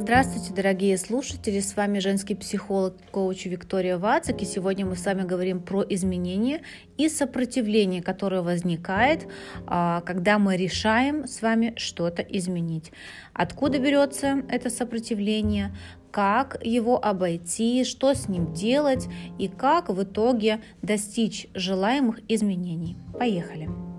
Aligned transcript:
Здравствуйте, 0.00 0.54
дорогие 0.54 0.96
слушатели! 0.96 1.60
С 1.60 1.76
вами 1.76 1.98
женский 1.98 2.34
психолог, 2.34 2.94
коуч 3.10 3.44
Виктория 3.44 3.98
Вацик. 3.98 4.40
И 4.40 4.46
сегодня 4.46 4.86
мы 4.86 4.96
с 4.96 5.04
вами 5.04 5.24
говорим 5.24 5.60
про 5.60 5.82
изменения 5.90 6.62
и 6.96 7.10
сопротивление, 7.10 8.02
которое 8.02 8.40
возникает, 8.40 9.28
а, 9.66 10.00
когда 10.00 10.38
мы 10.38 10.56
решаем 10.56 11.26
с 11.26 11.42
вами 11.42 11.74
что-то 11.76 12.22
изменить. 12.22 12.92
Откуда 13.34 13.78
берется 13.78 14.42
это 14.48 14.70
сопротивление, 14.70 15.76
как 16.10 16.56
его 16.64 16.98
обойти, 17.04 17.84
что 17.84 18.14
с 18.14 18.26
ним 18.26 18.54
делать 18.54 19.06
и 19.38 19.48
как 19.48 19.90
в 19.90 20.02
итоге 20.02 20.62
достичь 20.80 21.46
желаемых 21.52 22.20
изменений. 22.26 22.96
Поехали! 23.18 23.89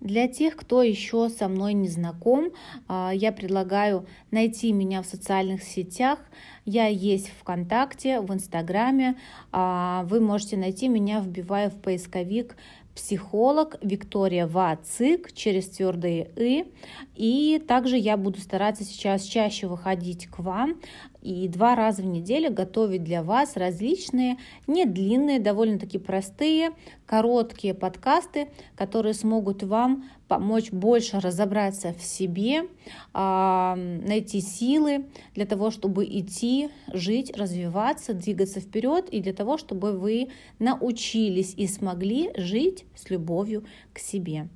Для 0.00 0.28
тех, 0.28 0.54
кто 0.56 0.82
еще 0.82 1.28
со 1.28 1.48
мной 1.48 1.74
не 1.74 1.88
знаком, 1.88 2.52
а, 2.86 3.10
я 3.12 3.32
предлагаю 3.32 4.06
найти 4.30 4.72
меня 4.72 5.02
в 5.02 5.06
социальных 5.06 5.62
сетях. 5.62 6.20
Я 6.64 6.86
есть 6.86 7.28
в 7.28 7.40
ВКонтакте, 7.40 8.20
в 8.20 8.32
Инстаграме. 8.32 9.16
А, 9.50 10.04
вы 10.04 10.20
можете 10.20 10.56
найти 10.56 10.88
меня, 10.88 11.20
вбивая 11.20 11.68
в 11.70 11.76
поисковик 11.76 12.56
психолог 12.94 13.76
Виктория 13.80 14.46
Вацик 14.48 15.32
через 15.32 15.68
твердые 15.68 16.30
«и». 16.36 16.66
И 17.14 17.62
также 17.66 17.96
я 17.96 18.16
буду 18.16 18.40
стараться 18.40 18.82
сейчас 18.82 19.22
чаще 19.22 19.68
выходить 19.68 20.26
к 20.26 20.40
вам 20.40 20.80
и 21.22 21.48
два 21.48 21.74
раза 21.74 22.02
в 22.02 22.06
неделю 22.06 22.52
готовить 22.52 23.02
для 23.04 23.22
вас 23.22 23.56
различные, 23.56 24.36
не 24.66 24.84
длинные, 24.84 25.40
довольно-таки 25.40 25.98
простые, 25.98 26.70
короткие 27.06 27.74
подкасты, 27.74 28.48
которые 28.76 29.14
смогут 29.14 29.62
вам 29.62 30.04
помочь 30.28 30.70
больше 30.70 31.20
разобраться 31.20 31.94
в 31.94 32.02
себе, 32.02 32.68
а, 33.14 33.74
найти 33.76 34.40
силы 34.40 35.06
для 35.34 35.46
того, 35.46 35.70
чтобы 35.70 36.04
идти, 36.04 36.68
жить, 36.92 37.36
развиваться, 37.36 38.14
двигаться 38.14 38.60
вперед 38.60 39.08
и 39.10 39.20
для 39.20 39.32
того, 39.32 39.58
чтобы 39.58 39.92
вы 39.92 40.28
научились 40.58 41.54
и 41.56 41.66
смогли 41.66 42.30
жить 42.36 42.84
с 42.94 43.10
любовью 43.10 43.64
к 43.92 43.98
себе. 43.98 44.48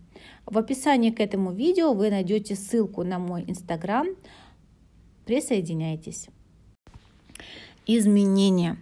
В 0.47 0.59
описании 0.59 1.11
к 1.11 1.21
этому 1.21 1.53
видео 1.53 1.95
вы 1.95 2.11
найдете 2.11 2.55
ссылку 2.55 3.03
на 3.03 3.19
мой 3.19 3.45
инстаграм. 3.47 4.07
Присоединяйтесь. 5.25 6.29
Изменения. 7.87 8.79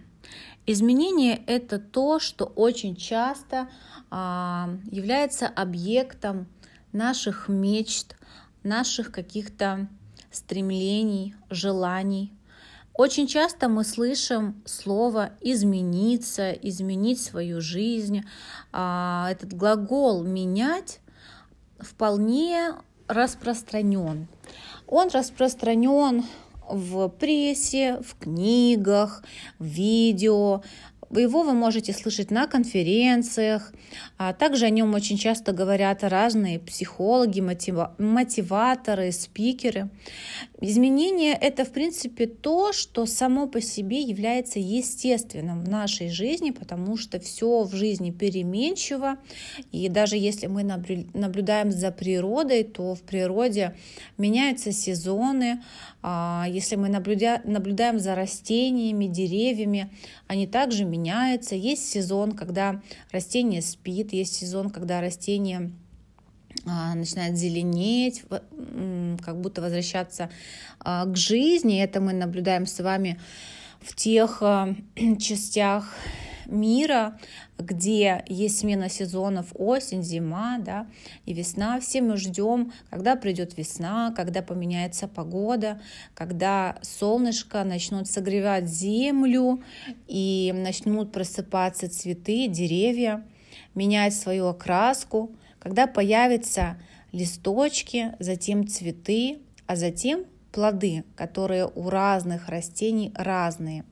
Изменение– 0.67 1.41
это 1.47 1.79
то, 1.79 2.19
что 2.19 2.45
очень 2.45 2.95
часто 2.95 3.67
а, 4.11 4.69
является 4.91 5.47
объектом 5.47 6.47
наших 6.91 7.49
мечт, 7.49 8.15
наших 8.63 9.11
каких-то 9.11 9.87
стремлений, 10.29 11.33
желаний. 11.49 12.31
Очень 12.93 13.25
часто 13.25 13.69
мы 13.69 13.83
слышим 13.83 14.61
слово 14.65 15.31
измениться, 15.41 16.51
изменить 16.51 17.21
свою 17.21 17.59
жизнь. 17.59 18.23
А, 18.71 19.29
этот 19.31 19.53
глагол 19.53 20.23
менять 20.23 20.99
вполне 21.79 22.75
распространен. 23.07 24.27
Он 24.85 25.09
распространен 25.09 26.23
в 26.71 27.09
прессе, 27.09 27.99
в 28.01 28.15
книгах, 28.15 29.23
в 29.59 29.65
видео, 29.65 30.61
его 31.19 31.43
вы 31.43 31.53
можете 31.53 31.93
слышать 31.93 32.31
на 32.31 32.47
конференциях. 32.47 33.73
А 34.17 34.33
также 34.33 34.65
о 34.65 34.69
нем 34.69 34.93
очень 34.93 35.17
часто 35.17 35.51
говорят 35.51 36.03
разные 36.03 36.59
психологи, 36.59 37.41
мотива- 37.41 37.93
мотиваторы, 37.97 39.11
спикеры. 39.11 39.89
Изменение– 40.61 41.33
это, 41.41 41.65
в 41.65 41.71
принципе, 41.71 42.27
то, 42.27 42.71
что 42.71 43.05
само 43.05 43.47
по 43.47 43.61
себе 43.61 44.01
является 44.01 44.59
естественным 44.59 45.63
в 45.63 45.69
нашей 45.69 46.09
жизни, 46.09 46.51
потому 46.51 46.97
что 46.97 47.19
все 47.19 47.63
в 47.63 47.73
жизни 47.73 48.11
переменчиво. 48.11 49.17
И 49.71 49.89
даже 49.89 50.17
если 50.17 50.47
мы 50.47 50.63
наблюдаем 50.63 51.71
за 51.71 51.91
природой, 51.91 52.63
то 52.63 52.95
в 52.95 53.01
природе 53.01 53.75
меняются 54.17 54.71
сезоны. 54.71 55.61
А 56.03 56.45
если 56.47 56.75
мы 56.75 56.89
наблюдаем 56.89 57.99
за 57.99 58.15
растениями, 58.15 59.05
деревьями, 59.05 59.91
они 60.27 60.47
также 60.47 60.85
меняются. 60.85 61.00
Есть 61.55 61.89
сезон, 61.89 62.33
когда 62.33 62.81
растение 63.11 63.61
спит, 63.61 64.13
есть 64.13 64.35
сезон, 64.35 64.69
когда 64.69 65.01
растение 65.01 65.71
а, 66.65 66.93
начинает 66.95 67.37
зеленеть, 67.37 68.23
как 69.23 69.41
будто 69.41 69.61
возвращаться 69.61 70.29
а, 70.79 71.05
к 71.05 71.15
жизни. 71.15 71.81
Это 71.81 72.01
мы 72.01 72.13
наблюдаем 72.13 72.65
с 72.65 72.79
вами 72.83 73.19
в 73.79 73.95
тех 73.95 74.39
а, 74.41 74.75
частях 75.19 75.95
мира, 76.45 77.19
где 77.57 78.23
есть 78.27 78.59
смена 78.59 78.89
сезонов 78.89 79.47
осень, 79.55 80.03
зима 80.03 80.57
да, 80.59 80.87
и 81.25 81.33
весна. 81.33 81.79
Все 81.79 82.01
мы 82.01 82.17
ждем, 82.17 82.73
когда 82.89 83.15
придет 83.15 83.57
весна, 83.57 84.13
когда 84.15 84.41
поменяется 84.41 85.07
погода, 85.07 85.81
когда 86.13 86.77
солнышко 86.81 87.63
начнут 87.63 88.07
согревать 88.07 88.67
землю 88.67 89.63
и 90.07 90.53
начнут 90.55 91.11
просыпаться 91.11 91.89
цветы, 91.89 92.47
деревья, 92.47 93.23
менять 93.75 94.15
свою 94.15 94.47
окраску, 94.47 95.31
когда 95.59 95.87
появятся 95.87 96.77
листочки, 97.11 98.15
затем 98.19 98.67
цветы, 98.67 99.39
а 99.67 99.75
затем 99.75 100.25
плоды, 100.51 101.03
которые 101.15 101.67
у 101.67 101.89
разных 101.89 102.49
растений 102.49 103.11
разные. 103.15 103.85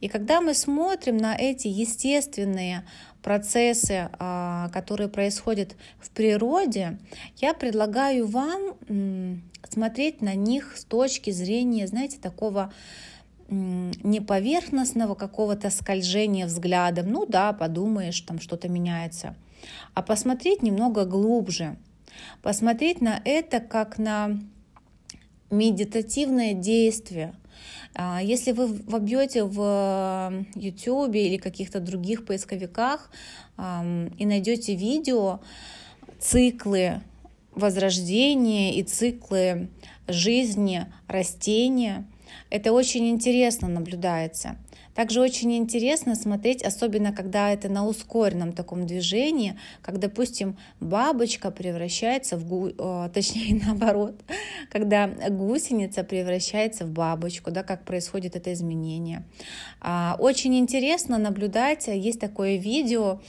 И 0.00 0.08
когда 0.08 0.40
мы 0.40 0.54
смотрим 0.54 1.16
на 1.16 1.34
эти 1.36 1.68
естественные 1.68 2.84
процессы, 3.22 4.10
а, 4.18 4.68
которые 4.72 5.08
происходят 5.08 5.76
в 6.00 6.10
природе, 6.10 6.98
я 7.38 7.54
предлагаю 7.54 8.26
вам 8.26 9.42
смотреть 9.68 10.22
на 10.22 10.34
них 10.34 10.76
с 10.76 10.84
точки 10.84 11.30
зрения, 11.30 11.86
знаете, 11.86 12.18
такого 12.18 12.72
не 13.48 14.20
поверхностного 14.20 15.14
какого-то 15.14 15.70
скольжения 15.70 16.46
взглядом, 16.46 17.10
ну 17.10 17.24
да, 17.26 17.54
подумаешь, 17.54 18.20
там 18.20 18.40
что-то 18.40 18.68
меняется, 18.68 19.36
а 19.94 20.02
посмотреть 20.02 20.62
немного 20.62 21.06
глубже, 21.06 21.78
посмотреть 22.42 23.00
на 23.00 23.20
это 23.24 23.60
как 23.60 23.96
на 23.98 24.38
медитативное 25.50 26.52
действие– 26.52 27.34
если 28.22 28.52
вы 28.52 28.66
вобьете 28.66 29.44
в 29.44 30.44
YouTube 30.54 31.14
или 31.14 31.36
каких-то 31.36 31.80
других 31.80 32.24
поисковиках 32.26 33.10
и 33.58 34.26
найдете 34.26 34.74
видео, 34.74 35.40
циклы 36.20 37.00
возрождения 37.54 38.74
и 38.74 38.82
циклы 38.82 39.68
жизни 40.06 40.86
растения, 41.08 42.06
это 42.50 42.72
очень 42.72 43.08
интересно 43.10 43.68
наблюдается. 43.68 44.56
Также 44.98 45.20
очень 45.20 45.56
интересно 45.56 46.16
смотреть, 46.16 46.64
особенно 46.64 47.12
когда 47.12 47.52
это 47.52 47.68
на 47.68 47.86
ускоренном 47.86 48.52
таком 48.52 48.84
движении, 48.84 49.56
как, 49.80 50.00
допустим, 50.00 50.58
бабочка 50.80 51.52
превращается 51.52 52.36
в, 52.36 52.44
гу... 52.44 52.70
точнее 53.14 53.62
наоборот, 53.64 54.16
когда 54.72 55.06
гусеница 55.06 56.02
превращается 56.02 56.84
в 56.84 56.90
бабочку, 56.90 57.52
да, 57.52 57.62
как 57.62 57.84
происходит 57.84 58.34
это 58.34 58.52
изменение. 58.52 59.22
А, 59.80 60.16
очень 60.18 60.58
интересно 60.58 61.16
наблюдать, 61.16 61.86
есть 61.86 62.18
такое 62.18 62.56
видео, 62.56 63.20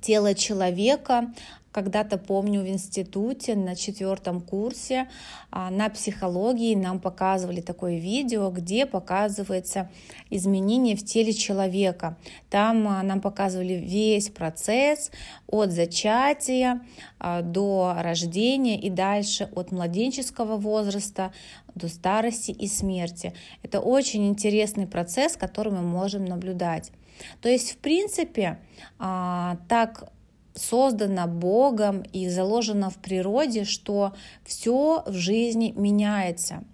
тело 0.00 0.36
человека, 0.36 1.34
когда-то 1.72 2.18
помню 2.18 2.62
в 2.62 2.68
институте 2.68 3.54
на 3.54 3.76
четвертом 3.76 4.40
курсе 4.40 5.08
а, 5.50 5.70
на 5.70 5.88
психологии 5.90 6.74
нам 6.74 6.98
показывали 6.98 7.60
такое 7.60 7.98
видео, 7.98 8.50
где 8.50 8.86
показывается 8.86 9.90
изменение 10.30 10.96
в 10.96 11.04
теле 11.04 11.32
человека. 11.32 12.16
Там 12.48 12.88
а, 12.88 13.02
нам 13.02 13.20
показывали 13.20 13.74
весь 13.74 14.30
процесс 14.30 15.10
от 15.46 15.70
зачатия 15.70 16.80
а, 17.18 17.42
до 17.42 17.94
рождения 17.98 18.80
и 18.80 18.88
дальше 18.88 19.48
от 19.54 19.70
младенческого 19.70 20.56
возраста 20.56 21.32
до 21.74 21.88
старости 21.88 22.50
и 22.50 22.66
смерти. 22.66 23.34
Это 23.62 23.80
очень 23.80 24.26
интересный 24.26 24.86
процесс, 24.86 25.36
который 25.36 25.72
мы 25.72 25.82
можем 25.82 26.24
наблюдать. 26.24 26.92
То 27.40 27.48
есть, 27.48 27.72
в 27.72 27.78
принципе, 27.78 28.58
так 28.98 30.08
создано 30.58 31.26
Богом 31.26 32.02
и 32.02 32.28
заложено 32.28 32.90
в 32.90 32.96
природе, 32.96 33.64
что 33.64 34.14
все 34.44 35.02
в 35.06 35.14
жизни 35.14 35.72
меняется. 35.76 36.64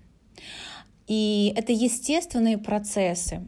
И 1.07 1.53
это 1.57 1.73
естественные 1.73 2.59
процессы. 2.59 3.47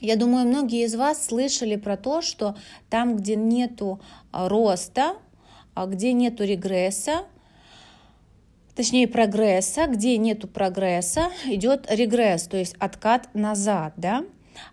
Я 0.00 0.16
думаю, 0.16 0.46
многие 0.46 0.84
из 0.84 0.94
вас 0.94 1.24
слышали 1.24 1.76
про 1.76 1.96
то, 1.96 2.20
что 2.20 2.56
там, 2.90 3.16
где 3.16 3.36
нету 3.36 4.00
роста, 4.32 5.16
а 5.74 5.86
где 5.86 6.12
нету 6.12 6.44
регресса, 6.44 7.24
точнее 8.74 9.08
прогресса, 9.08 9.86
где 9.86 10.18
нету 10.18 10.48
прогресса, 10.48 11.30
идет 11.46 11.86
регресс, 11.90 12.46
то 12.46 12.56
есть 12.56 12.74
откат 12.78 13.34
назад, 13.34 13.94
да. 13.96 14.24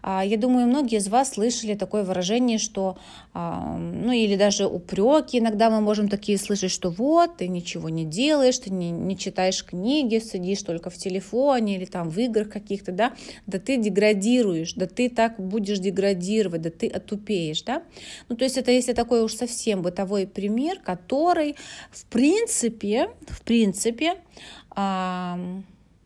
А, 0.02 0.24
я 0.24 0.38
думаю, 0.38 0.68
многие 0.68 0.98
из 0.98 1.08
вас 1.08 1.34
слышали 1.34 1.76
такое 1.76 2.04
выражение, 2.04 2.58
что, 2.58 2.98
а, 3.34 3.78
ну 3.78 4.12
или 4.12 4.36
даже 4.36 4.68
упреки 4.68 5.40
иногда 5.40 5.70
мы 5.70 5.82
можем 5.82 6.10
такие 6.10 6.38
слышать, 6.38 6.72
что 6.72 6.90
вот, 6.90 7.38
ты 7.38 7.48
ничего 7.48 7.90
не 7.90 8.06
делаешь, 8.06 8.58
ты 8.60 8.70
не, 8.70 8.92
не 8.92 9.18
читаешь 9.18 9.64
книги, 9.66 10.20
сидишь 10.20 10.62
только 10.62 10.90
в 10.90 10.98
телефоне 10.98 11.78
или 11.78 11.86
там 11.86 12.10
в 12.10 12.18
играх 12.18 12.50
каких-то, 12.50 12.92
да, 12.92 13.14
да 13.48 13.60
ты 13.60 13.78
деградируешь, 13.78 14.74
да 14.74 14.88
ты 14.88 15.10
так 15.10 15.40
будешь 15.40 15.80
деградировать, 15.80 16.62
да 16.62 16.70
ты 16.70 16.88
отупеешь, 16.88 17.64
да. 17.64 17.84
Ну 18.30 18.36
то 18.36 18.44
есть 18.44 18.58
это 18.58 18.72
если 18.72 18.94
такой 18.94 19.24
уж 19.24 19.34
совсем 19.34 19.82
бытовой 19.82 20.28
пример, 20.28 20.80
который 20.80 21.56
в 21.92 22.06
принципе, 22.06 23.10
в 23.28 23.42
принципе, 23.42 24.16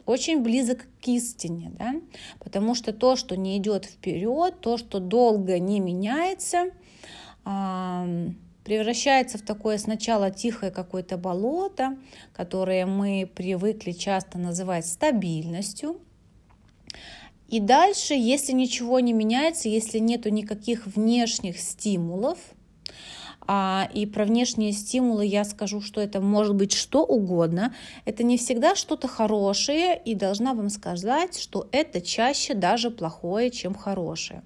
очень 0.07 0.41
близок 0.41 0.87
к 1.03 1.07
истине, 1.07 1.71
да? 1.77 1.93
потому 2.39 2.73
что 2.73 2.93
то, 2.93 3.15
что 3.15 3.35
не 3.35 3.57
идет 3.57 3.85
вперед, 3.85 4.59
то, 4.61 4.77
что 4.77 4.99
долго 4.99 5.59
не 5.59 5.79
меняется, 5.79 6.71
превращается 8.63 9.37
в 9.37 9.41
такое 9.41 9.77
сначала 9.77 10.31
тихое 10.31 10.71
какое-то 10.71 11.17
болото, 11.17 11.97
которое 12.33 12.85
мы 12.85 13.29
привыкли 13.33 13.91
часто 13.91 14.39
называть 14.39 14.87
стабильностью. 14.87 15.99
И 17.49 17.59
дальше, 17.59 18.13
если 18.13 18.53
ничего 18.53 18.99
не 18.99 19.13
меняется, 19.13 19.69
если 19.69 19.99
нету 19.99 20.29
никаких 20.29 20.87
внешних 20.87 21.59
стимулов– 21.59 22.39
а, 23.47 23.89
и 23.93 24.05
про 24.05 24.25
внешние 24.25 24.73
стимулы 24.73 25.25
я 25.25 25.45
скажу, 25.45 25.81
что 25.81 26.01
это 26.01 26.19
может 26.19 26.55
быть 26.55 26.73
что 26.73 27.03
угодно. 27.03 27.73
Это 28.05 28.23
не 28.23 28.37
всегда 28.37 28.75
что-то 28.75 29.07
хорошее, 29.07 29.99
и 30.03 30.15
должна 30.15 30.53
вам 30.53 30.69
сказать, 30.69 31.39
что 31.39 31.67
это 31.71 32.01
чаще 32.01 32.53
даже 32.53 32.91
плохое, 32.91 33.49
чем 33.49 33.73
хорошее. 33.73 34.43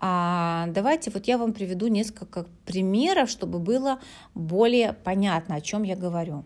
А 0.00 0.66
давайте 0.68 1.10
вот 1.10 1.26
я 1.26 1.38
вам 1.38 1.52
приведу 1.52 1.88
несколько 1.88 2.46
примеров, 2.64 3.28
чтобы 3.28 3.58
было 3.58 3.98
более 4.34 4.92
понятно, 4.92 5.56
о 5.56 5.60
чем 5.60 5.82
я 5.82 5.96
говорю. 5.96 6.44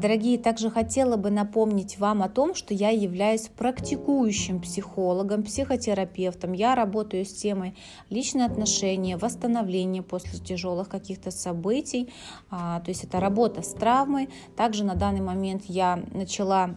Дорогие, 0.00 0.38
также 0.38 0.70
хотела 0.70 1.16
бы 1.16 1.30
напомнить 1.30 1.98
вам 1.98 2.22
о 2.22 2.28
том, 2.28 2.54
что 2.54 2.74
я 2.74 2.90
являюсь 2.90 3.48
практикующим 3.48 4.60
психологом, 4.60 5.42
психотерапевтом. 5.42 6.52
Я 6.52 6.74
работаю 6.74 7.24
с 7.24 7.32
темой 7.32 7.74
личные 8.10 8.46
отношения, 8.46 9.16
восстановление 9.16 10.02
после 10.02 10.38
тяжелых 10.38 10.88
каких-то 10.88 11.30
событий. 11.30 12.12
А, 12.50 12.80
то 12.80 12.90
есть 12.90 13.04
это 13.04 13.20
работа 13.20 13.62
с 13.62 13.72
травмой. 13.72 14.28
Также 14.56 14.84
на 14.84 14.94
данный 14.94 15.22
момент 15.22 15.64
я 15.66 16.02
начала 16.12 16.74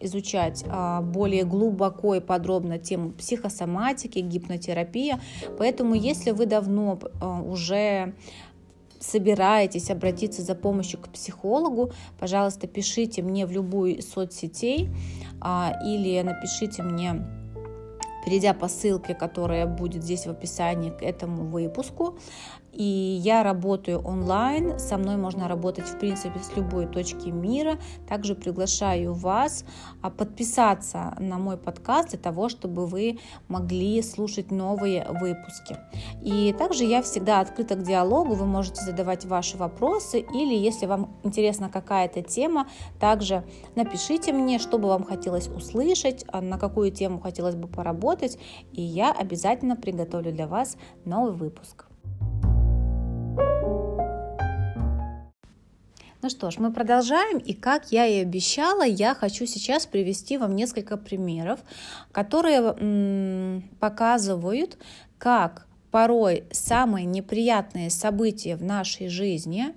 изучать 0.00 0.64
а, 0.66 1.02
более 1.02 1.44
глубоко 1.44 2.14
и 2.14 2.20
подробно 2.20 2.78
тему 2.78 3.10
психосоматики, 3.12 4.18
гипнотерапия. 4.18 5.20
Поэтому, 5.58 5.94
если 5.94 6.30
вы 6.30 6.46
давно 6.46 6.98
уже 7.46 8.14
собираетесь 9.00 9.90
обратиться 9.90 10.42
за 10.42 10.54
помощью 10.54 11.00
к 11.00 11.08
психологу, 11.08 11.92
пожалуйста, 12.18 12.66
пишите 12.66 13.22
мне 13.22 13.46
в 13.46 13.50
любую 13.50 13.96
из 13.96 14.10
соцсетей 14.10 14.90
а, 15.40 15.72
или 15.84 16.20
напишите 16.20 16.82
мне 16.82 17.26
перейдя 18.24 18.54
по 18.54 18.68
ссылке, 18.68 19.14
которая 19.14 19.66
будет 19.66 20.04
здесь 20.04 20.26
в 20.26 20.30
описании 20.30 20.90
к 20.90 21.02
этому 21.02 21.44
выпуску. 21.44 22.18
И 22.72 23.20
я 23.22 23.42
работаю 23.42 24.00
онлайн, 24.00 24.78
со 24.78 24.96
мной 24.96 25.16
можно 25.16 25.48
работать 25.48 25.86
в 25.86 25.98
принципе 25.98 26.38
с 26.40 26.56
любой 26.56 26.86
точки 26.86 27.28
мира. 27.28 27.78
Также 28.08 28.34
приглашаю 28.34 29.12
вас 29.12 29.64
а, 30.02 30.10
подписаться 30.10 31.14
на 31.18 31.38
мой 31.38 31.56
подкаст 31.56 32.10
для 32.10 32.18
того, 32.18 32.48
чтобы 32.48 32.86
вы 32.86 33.18
могли 33.48 34.00
слушать 34.02 34.50
новые 34.50 35.06
выпуски. 35.08 35.76
И 36.22 36.54
также 36.58 36.84
я 36.84 37.02
всегда 37.02 37.40
открыта 37.40 37.74
к 37.74 37.82
диалогу, 37.82 38.34
вы 38.34 38.46
можете 38.46 38.82
задавать 38.82 39.24
ваши 39.24 39.56
вопросы 39.56 40.20
или 40.20 40.54
если 40.54 40.86
вам 40.86 41.18
интересна 41.24 41.68
какая-то 41.68 42.22
тема, 42.22 42.68
также 42.98 43.44
напишите 43.74 44.32
мне, 44.32 44.58
что 44.58 44.78
бы 44.78 44.88
вам 44.88 45.04
хотелось 45.04 45.48
услышать, 45.48 46.24
а, 46.28 46.40
на 46.40 46.58
какую 46.58 46.92
тему 46.92 47.20
хотелось 47.20 47.56
бы 47.56 47.66
поработать, 47.68 48.38
и 48.72 48.82
я 48.82 49.12
обязательно 49.12 49.76
приготовлю 49.76 50.32
для 50.32 50.46
вас 50.46 50.76
новый 51.04 51.32
выпуск. 51.32 51.89
Ну 56.22 56.28
что 56.28 56.50
ж, 56.50 56.58
мы 56.58 56.70
продолжаем, 56.70 57.38
и 57.38 57.54
как 57.54 57.92
я 57.92 58.06
и 58.06 58.20
обещала, 58.20 58.82
я 58.82 59.14
хочу 59.14 59.46
сейчас 59.46 59.86
привести 59.86 60.36
вам 60.36 60.54
несколько 60.54 60.98
примеров, 60.98 61.60
которые 62.12 63.62
показывают, 63.80 64.76
как 65.16 65.66
порой 65.90 66.44
самые 66.52 67.06
неприятные 67.06 67.88
события 67.88 68.56
в 68.56 68.62
нашей 68.62 69.08
жизни, 69.08 69.74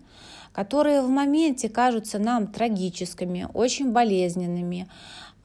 которые 0.51 1.01
в 1.01 1.09
моменте 1.09 1.69
кажутся 1.69 2.19
нам 2.19 2.47
трагическими, 2.47 3.47
очень 3.53 3.93
болезненными, 3.93 4.89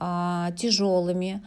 а, 0.01 0.51
тяжелыми, 0.53 1.45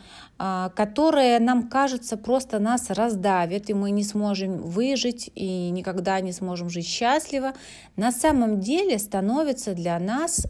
которые 0.75 1.39
нам 1.39 1.69
кажется 1.69 2.17
просто 2.17 2.57
нас 2.57 2.89
раздавят, 2.89 3.69
и 3.69 3.75
мы 3.75 3.91
не 3.91 4.03
сможем 4.03 4.57
выжить 4.57 5.29
и 5.35 5.69
никогда 5.69 6.19
не 6.19 6.31
сможем 6.31 6.69
жить 6.69 6.87
счастливо, 6.87 7.53
на 7.95 8.11
самом 8.11 8.59
деле 8.59 8.97
становится 8.97 9.75
для 9.75 9.99
нас, 9.99 10.47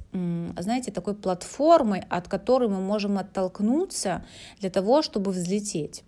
знаете, 0.58 0.92
такой 0.92 1.14
платформой, 1.16 2.04
от 2.10 2.30
которой 2.30 2.70
мы 2.70 2.80
можем 2.80 3.18
оттолкнуться 3.18 4.24
для 4.62 4.70
того, 4.70 5.02
чтобы 5.02 5.32
взлететь. 5.32 6.04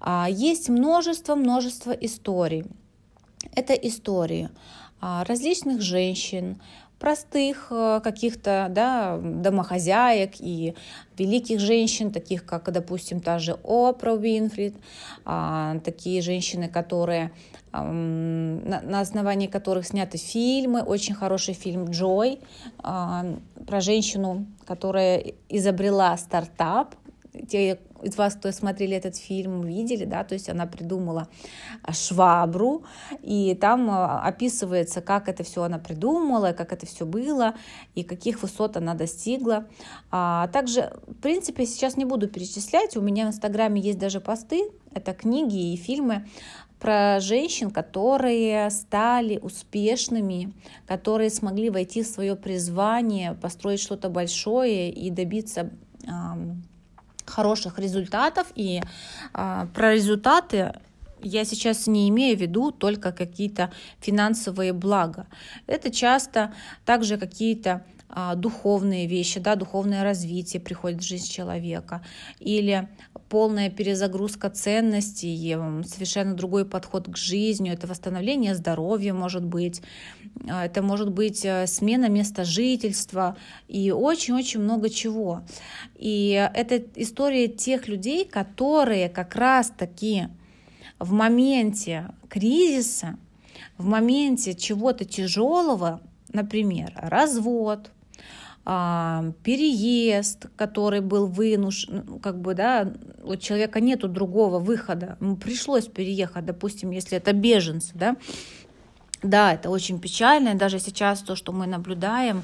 А, 0.00 0.26
есть 0.30 0.70
множество, 0.70 1.34
множество 1.34 1.90
историй. 1.92 2.64
Это 3.54 3.74
истории 3.74 4.48
различных 5.00 5.80
женщин, 5.80 6.60
простых 6.98 7.68
э, 7.70 8.00
каких-то 8.02 8.66
да, 8.70 9.18
домохозяек 9.22 10.32
и 10.40 10.74
великих 11.16 11.60
женщин, 11.60 12.10
таких 12.10 12.44
как, 12.44 12.70
допустим, 12.72 13.20
та 13.20 13.38
же 13.38 13.58
Опра 13.64 14.12
Уинфрид, 14.12 14.74
а, 15.24 15.78
такие 15.84 16.22
женщины, 16.22 16.68
которые 16.68 17.30
на 17.70 19.00
основании 19.00 19.46
которых 19.46 19.86
сняты 19.86 20.16
фильмы. 20.16 20.82
Очень 20.82 21.14
хороший 21.14 21.52
фильм 21.52 21.90
«Джой» 21.90 22.40
а, 22.78 23.26
про 23.66 23.80
женщину, 23.80 24.46
которая 24.66 25.34
изобрела 25.50 26.16
стартап. 26.16 26.94
Те 27.46 27.78
из 28.02 28.16
вас, 28.16 28.34
кто 28.34 28.52
смотрели 28.52 28.96
этот 28.96 29.16
фильм, 29.16 29.62
видели, 29.62 30.04
да, 30.04 30.24
то 30.24 30.34
есть 30.34 30.48
она 30.48 30.66
придумала 30.66 31.28
а, 31.82 31.92
швабру, 31.92 32.84
и 33.22 33.56
там 33.60 33.90
а, 33.90 34.22
описывается, 34.22 35.00
как 35.00 35.28
это 35.28 35.42
все 35.42 35.62
она 35.64 35.78
придумала, 35.78 36.52
как 36.52 36.72
это 36.72 36.86
все 36.86 37.04
было, 37.04 37.54
и 37.94 38.04
каких 38.04 38.42
высот 38.42 38.76
она 38.76 38.94
достигла. 38.94 39.66
А 40.10 40.48
также, 40.48 40.92
в 41.06 41.14
принципе, 41.14 41.66
сейчас 41.66 41.96
не 41.96 42.04
буду 42.04 42.28
перечислять, 42.28 42.96
у 42.96 43.00
меня 43.00 43.26
в 43.26 43.28
Инстаграме 43.30 43.80
есть 43.80 43.98
даже 43.98 44.20
посты, 44.20 44.70
это 44.94 45.12
книги 45.12 45.72
и 45.72 45.76
фильмы 45.76 46.26
про 46.78 47.18
женщин, 47.18 47.70
которые 47.70 48.70
стали 48.70 49.38
успешными, 49.38 50.52
которые 50.86 51.30
смогли 51.30 51.70
войти 51.70 52.02
в 52.02 52.06
свое 52.06 52.36
призвание, 52.36 53.34
построить 53.34 53.80
что-то 53.80 54.08
большое 54.08 54.90
и 54.90 55.10
добиться 55.10 55.70
хороших 57.28 57.78
результатов. 57.78 58.46
И 58.54 58.80
а, 59.32 59.66
про 59.74 59.94
результаты 59.94 60.72
я 61.22 61.44
сейчас 61.44 61.86
не 61.86 62.08
имею 62.08 62.36
в 62.36 62.40
виду 62.40 62.70
только 62.70 63.12
какие-то 63.12 63.72
финансовые 64.00 64.72
блага. 64.72 65.26
Это 65.66 65.90
часто 65.90 66.54
также 66.84 67.18
какие-то 67.18 67.84
духовные 68.36 69.06
вещи, 69.06 69.38
да, 69.38 69.54
духовное 69.54 70.02
развитие 70.02 70.60
приходит 70.60 71.00
в 71.00 71.06
жизнь 71.06 71.30
человека, 71.30 72.02
или 72.40 72.88
полная 73.28 73.70
перезагрузка 73.70 74.50
ценностей, 74.50 75.56
совершенно 75.84 76.34
другой 76.34 76.64
подход 76.64 77.08
к 77.08 77.16
жизни, 77.16 77.70
это 77.70 77.86
восстановление 77.86 78.54
здоровья 78.54 79.12
может 79.12 79.44
быть, 79.44 79.82
а, 80.48 80.64
это 80.64 80.82
может 80.82 81.10
быть 81.12 81.44
э, 81.44 81.66
смена 81.66 82.08
места 82.08 82.44
жительства 82.44 83.36
и 83.68 83.90
очень-очень 83.90 84.60
много 84.60 84.88
чего. 84.88 85.42
И 85.96 86.30
это 86.54 86.82
история 86.96 87.48
тех 87.48 87.88
людей, 87.88 88.24
которые 88.24 89.08
как 89.08 89.34
раз-таки 89.34 90.28
в 90.98 91.12
моменте 91.12 92.08
кризиса, 92.28 93.18
в 93.76 93.86
моменте 93.86 94.54
чего-то 94.54 95.04
тяжелого, 95.04 96.00
например, 96.32 96.92
развод, 96.96 97.90
а, 97.90 97.97
переезд, 99.44 100.46
который 100.56 101.00
был 101.00 101.26
вынужден, 101.26 102.04
ну, 102.06 102.18
как 102.18 102.38
бы, 102.38 102.52
да, 102.52 102.92
у 103.22 103.36
человека 103.36 103.80
нету 103.80 104.08
другого 104.08 104.58
выхода, 104.58 105.16
ему 105.20 105.36
пришлось 105.36 105.86
переехать, 105.86 106.44
допустим, 106.44 106.90
если 106.90 107.16
это 107.16 107.32
беженцы, 107.32 107.92
да, 107.94 108.16
да, 109.22 109.54
это 109.54 109.70
очень 109.70 109.98
печально, 109.98 110.50
и 110.50 110.54
даже 110.54 110.80
сейчас 110.80 111.20
то, 111.20 111.34
что 111.34 111.52
мы 111.52 111.66
наблюдаем, 111.66 112.42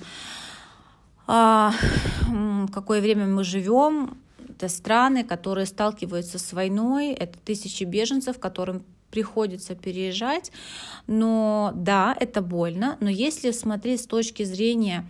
а, 1.27 1.75
какое 2.73 3.03
время 3.03 3.27
мы 3.27 3.45
живем, 3.45 4.17
это 4.49 4.69
страны, 4.69 5.25
которые 5.25 5.67
сталкиваются 5.67 6.39
с 6.39 6.55
войной, 6.55 7.13
это 7.13 7.39
тысячи 7.39 7.85
беженцев, 7.85 8.39
которым 8.39 8.83
приходится 9.11 9.75
переезжать. 9.75 10.51
Но 11.07 11.73
да, 11.75 12.17
это 12.19 12.41
больно, 12.41 12.97
но 13.01 13.11
если 13.11 13.53
смотреть 13.53 14.01
с 14.01 14.07
точки 14.07 14.43
зрения 14.43 15.07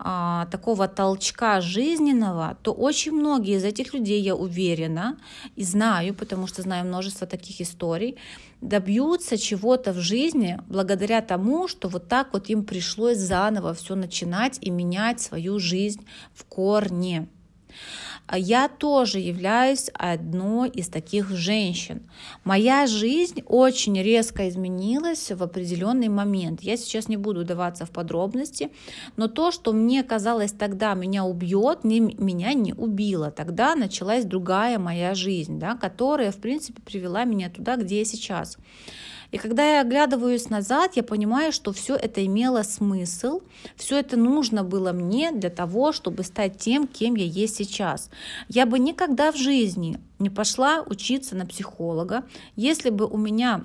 а, 0.00 0.46
такого 0.46 0.86
толчка 0.86 1.60
жизненного, 1.60 2.56
то 2.62 2.72
очень 2.72 3.12
многие 3.12 3.56
из 3.56 3.64
этих 3.64 3.94
людей, 3.94 4.22
я 4.22 4.36
уверена 4.36 5.18
и 5.56 5.64
знаю, 5.64 6.14
потому 6.14 6.46
что 6.46 6.62
знаю 6.62 6.86
множество 6.86 7.26
таких 7.26 7.60
историй, 7.60 8.16
добьются 8.60 9.36
чего-то 9.36 9.92
в 9.92 9.98
жизни 9.98 10.60
благодаря 10.68 11.20
тому, 11.20 11.66
что 11.66 11.88
вот 11.88 12.08
так 12.08 12.32
вот 12.32 12.48
им 12.48 12.64
пришлось 12.64 13.18
заново 13.18 13.74
все 13.74 13.96
начинать 13.96 14.58
и 14.60 14.70
менять 14.70 15.20
свою 15.20 15.58
жизнь 15.58 16.06
в 16.32 16.44
корне. 16.44 17.28
А 18.28 18.36
я 18.38 18.68
тоже 18.68 19.20
являюсь 19.20 19.90
одной 19.94 20.68
из 20.68 20.88
таких 20.88 21.30
женщин. 21.30 22.02
Моя 22.44 22.86
жизнь 22.86 23.42
очень 23.46 24.00
резко 24.02 24.50
изменилась 24.50 25.32
в 25.32 25.42
определенный 25.42 26.08
момент. 26.08 26.60
Я 26.60 26.76
сейчас 26.76 27.08
не 27.08 27.16
буду 27.16 27.44
даваться 27.44 27.86
в 27.86 27.90
подробности, 27.90 28.70
но 29.16 29.28
то, 29.28 29.50
что 29.50 29.72
мне 29.72 30.02
казалось 30.02 30.52
тогда 30.52 30.92
меня 30.92 31.24
убьет, 31.24 31.84
меня 31.84 32.52
не 32.52 32.74
убило. 32.74 33.30
Тогда 33.30 33.74
началась 33.74 34.26
другая 34.26 34.78
моя 34.78 35.14
жизнь, 35.14 35.58
да, 35.58 35.74
которая, 35.74 36.30
в 36.30 36.36
принципе, 36.36 36.82
привела 36.82 37.24
меня 37.24 37.48
туда, 37.48 37.76
где 37.76 38.00
я 38.00 38.04
сейчас. 38.04 38.58
И 39.30 39.38
когда 39.38 39.76
я 39.76 39.80
оглядываюсь 39.82 40.48
назад, 40.48 40.96
я 40.96 41.02
понимаю, 41.02 41.52
что 41.52 41.72
все 41.72 41.94
это 41.94 42.24
имело 42.24 42.62
смысл, 42.62 43.42
все 43.76 43.98
это 43.98 44.16
нужно 44.16 44.64
было 44.64 44.92
мне 44.92 45.32
для 45.32 45.50
того, 45.50 45.92
чтобы 45.92 46.22
стать 46.22 46.58
тем, 46.58 46.86
кем 46.86 47.14
я 47.14 47.24
есть 47.24 47.56
сейчас. 47.56 48.10
Я 48.48 48.64
бы 48.64 48.78
никогда 48.78 49.30
в 49.30 49.36
жизни 49.36 49.98
не 50.18 50.30
пошла 50.30 50.82
учиться 50.82 51.36
на 51.36 51.44
психолога, 51.46 52.24
если 52.56 52.90
бы 52.90 53.06
у 53.06 53.18
меня 53.18 53.64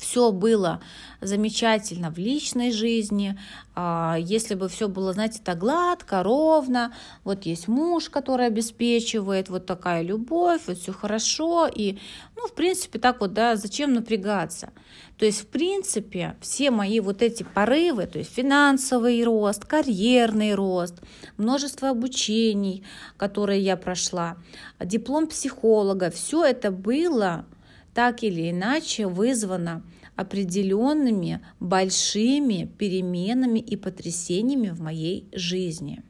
все 0.00 0.32
было 0.32 0.80
замечательно 1.20 2.10
в 2.10 2.16
личной 2.16 2.72
жизни, 2.72 3.38
а, 3.74 4.16
если 4.18 4.54
бы 4.54 4.68
все 4.68 4.88
было, 4.88 5.12
знаете, 5.12 5.40
так 5.44 5.58
гладко, 5.58 6.22
ровно, 6.22 6.94
вот 7.22 7.44
есть 7.44 7.68
муж, 7.68 8.08
который 8.08 8.46
обеспечивает, 8.46 9.50
вот 9.50 9.66
такая 9.66 10.02
любовь, 10.02 10.62
вот 10.66 10.78
все 10.78 10.92
хорошо, 10.92 11.68
и, 11.72 11.98
ну, 12.34 12.46
в 12.46 12.54
принципе, 12.54 12.98
так 12.98 13.20
вот, 13.20 13.34
да, 13.34 13.56
зачем 13.56 13.92
напрягаться? 13.92 14.72
То 15.18 15.26
есть, 15.26 15.42
в 15.42 15.46
принципе, 15.48 16.34
все 16.40 16.70
мои 16.70 16.98
вот 17.00 17.20
эти 17.20 17.42
порывы, 17.42 18.06
то 18.06 18.18
есть 18.18 18.34
финансовый 18.34 19.22
рост, 19.22 19.66
карьерный 19.66 20.54
рост, 20.54 20.94
множество 21.36 21.90
обучений, 21.90 22.84
которые 23.18 23.60
я 23.60 23.76
прошла, 23.76 24.38
диплом 24.82 25.26
психолога, 25.26 26.10
все 26.10 26.46
это 26.46 26.70
было 26.70 27.44
так 27.94 28.22
или 28.22 28.50
иначе 28.50 29.06
вызвано 29.06 29.82
определенными 30.16 31.40
большими 31.60 32.70
переменами 32.78 33.58
и 33.58 33.76
потрясениями 33.76 34.68
в 34.70 34.80
моей 34.80 35.28
жизни. 35.32 36.02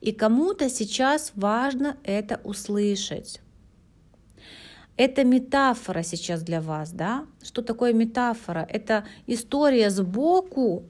И 0.00 0.12
кому-то 0.12 0.68
сейчас 0.68 1.32
важно 1.34 1.96
это 2.04 2.40
услышать. 2.44 3.40
Это 4.96 5.24
метафора 5.24 6.02
сейчас 6.04 6.42
для 6.42 6.60
вас, 6.60 6.92
да? 6.92 7.26
Что 7.42 7.62
такое 7.62 7.92
метафора? 7.92 8.66
Это 8.70 9.04
история 9.26 9.90
сбоку, 9.90 10.84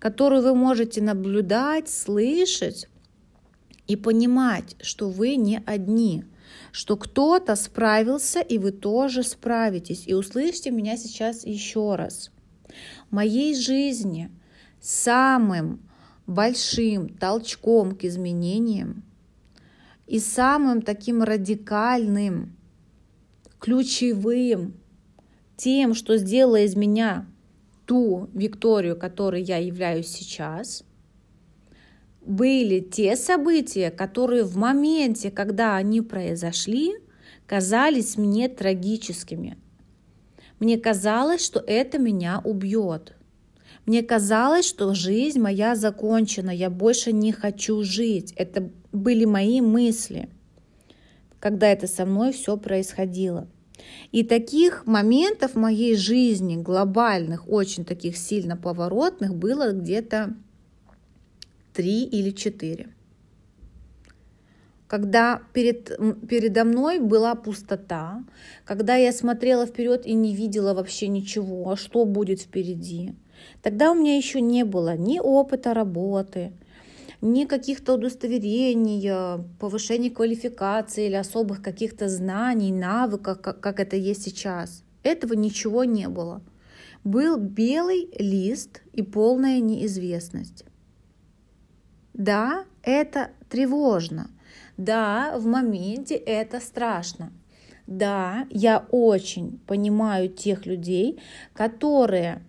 которую 0.00 0.42
вы 0.42 0.54
можете 0.54 1.00
наблюдать, 1.00 1.88
слышать 1.88 2.88
и 3.86 3.94
понимать, 3.94 4.74
что 4.80 5.08
вы 5.10 5.36
не 5.36 5.62
одни– 5.66 6.24
что 6.72 6.96
кто-то 6.96 7.56
справился, 7.56 8.40
и 8.40 8.58
вы 8.58 8.72
тоже 8.72 9.22
справитесь. 9.22 10.04
И 10.06 10.14
услышьте 10.14 10.70
меня 10.70 10.96
сейчас 10.96 11.44
еще 11.44 11.96
раз. 11.96 12.30
В 13.10 13.14
моей 13.14 13.54
жизни 13.54 14.30
самым 14.80 15.80
большим 16.26 17.08
толчком 17.08 17.96
к 17.96 18.04
изменениям 18.04 19.02
и 20.06 20.18
самым 20.18 20.82
таким 20.82 21.22
радикальным, 21.22 22.56
ключевым, 23.58 24.74
тем, 25.56 25.94
что 25.94 26.16
сделало 26.16 26.60
из 26.60 26.76
меня 26.76 27.26
ту 27.86 28.30
Викторию, 28.32 28.96
которой 28.96 29.42
я 29.42 29.58
являюсь 29.58 30.08
сейчас– 30.08 30.84
были 32.30 32.78
те 32.78 33.16
события, 33.16 33.90
которые 33.90 34.44
в 34.44 34.56
моменте, 34.56 35.32
когда 35.32 35.74
они 35.74 36.00
произошли, 36.00 36.94
казались 37.46 38.16
мне 38.16 38.48
трагическими. 38.48 39.58
Мне 40.60 40.78
казалось, 40.78 41.44
что 41.44 41.58
это 41.66 41.98
меня 41.98 42.40
убьет. 42.44 43.14
Мне 43.84 44.04
казалось, 44.04 44.64
что 44.64 44.94
жизнь 44.94 45.40
моя 45.40 45.74
закончена, 45.74 46.50
я 46.50 46.70
больше 46.70 47.12
не 47.12 47.32
хочу 47.32 47.82
жить. 47.82 48.32
Это 48.36 48.70
были 48.92 49.24
мои 49.24 49.60
мысли, 49.60 50.28
когда 51.40 51.66
это 51.66 51.88
со 51.88 52.06
мной 52.06 52.32
все 52.32 52.56
происходило. 52.56 53.48
И 54.12 54.22
таких 54.22 54.86
моментов 54.86 55.54
в 55.54 55.58
моей 55.58 55.96
жизни, 55.96 56.54
глобальных, 56.54 57.48
очень 57.48 57.84
таких 57.84 58.16
сильно 58.16 58.56
поворотных, 58.56 59.34
было 59.34 59.72
где-то 59.72 60.36
три 61.80 62.04
или 62.04 62.30
четыре. 62.30 62.90
Когда 64.86 65.40
перед, 65.54 65.98
передо 66.28 66.64
мной 66.64 66.98
была 66.98 67.34
пустота, 67.34 68.22
когда 68.66 68.96
я 68.96 69.12
смотрела 69.12 69.64
вперед 69.64 70.04
и 70.04 70.12
не 70.12 70.34
видела 70.34 70.74
вообще 70.74 71.08
ничего, 71.08 71.76
что 71.76 72.04
будет 72.04 72.42
впереди, 72.42 73.14
тогда 73.62 73.92
у 73.92 73.94
меня 73.94 74.14
еще 74.14 74.42
не 74.42 74.62
было 74.66 74.94
ни 74.94 75.18
опыта 75.18 75.72
работы, 75.72 76.52
ни 77.22 77.46
каких-то 77.46 77.94
удостоверений, 77.94 79.42
повышения 79.58 80.10
квалификации 80.10 81.06
или 81.06 81.14
особых 81.14 81.62
каких-то 81.62 82.10
знаний, 82.10 82.72
навыков, 82.72 83.40
как, 83.40 83.60
как 83.60 83.80
это 83.80 83.96
есть 83.96 84.24
сейчас. 84.24 84.84
Этого 85.02 85.32
ничего 85.32 85.84
не 85.84 86.08
было. 86.08 86.42
Был 87.04 87.38
белый 87.38 88.10
лист 88.18 88.82
и 88.92 89.00
полная 89.00 89.60
неизвестность. 89.60 90.66
Да, 92.14 92.64
это 92.82 93.30
тревожно. 93.48 94.30
Да, 94.76 95.36
в 95.38 95.46
моменте 95.46 96.14
это 96.14 96.60
страшно. 96.60 97.32
Да, 97.86 98.46
я 98.50 98.86
очень 98.90 99.60
понимаю 99.66 100.28
тех 100.28 100.64
людей, 100.64 101.20
которые, 101.52 102.42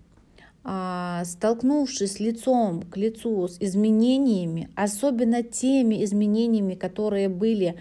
а, 0.64 1.24
столкнувшись 1.26 2.20
лицом 2.20 2.84
к 2.84 2.96
лицу 2.96 3.48
с 3.48 3.58
изменениями, 3.60 4.70
особенно 4.76 5.42
теми 5.42 6.04
изменениями, 6.04 6.76
которые 6.76 7.28
были 7.28 7.76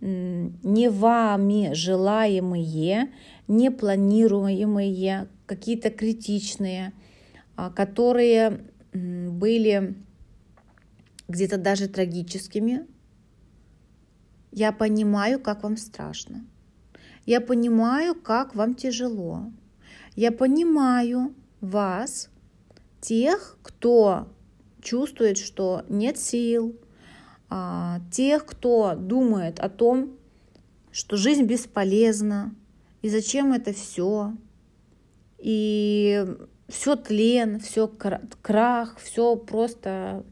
не 0.00 0.88
вами 0.90 1.72
желаемые, 1.72 3.08
не 3.48 3.70
планируемые, 3.70 5.26
какие-то 5.46 5.90
критичные, 5.90 6.92
а, 7.56 7.70
которые 7.70 8.60
были 8.92 9.94
где-то 11.28 11.58
даже 11.58 11.88
трагическими, 11.88 12.86
я 14.50 14.72
понимаю, 14.72 15.40
как 15.40 15.62
вам 15.62 15.76
страшно. 15.76 16.44
Я 17.26 17.40
понимаю, 17.40 18.14
как 18.14 18.54
вам 18.54 18.74
тяжело. 18.74 19.52
Я 20.16 20.32
понимаю 20.32 21.34
вас, 21.60 22.30
тех, 23.00 23.58
кто 23.62 24.28
чувствует, 24.80 25.38
что 25.38 25.84
нет 25.88 26.18
сил, 26.18 26.74
а, 27.50 28.00
тех, 28.10 28.46
кто 28.46 28.94
думает 28.96 29.60
о 29.60 29.68
том, 29.68 30.16
что 30.90 31.16
жизнь 31.16 31.44
бесполезна, 31.44 32.54
и 33.02 33.08
зачем 33.08 33.52
это 33.52 33.72
все, 33.72 34.32
и 35.38 36.26
все 36.68 36.96
тлен, 36.96 37.60
все 37.60 37.88
крах, 37.88 38.96
все 38.98 39.36
просто 39.36 40.24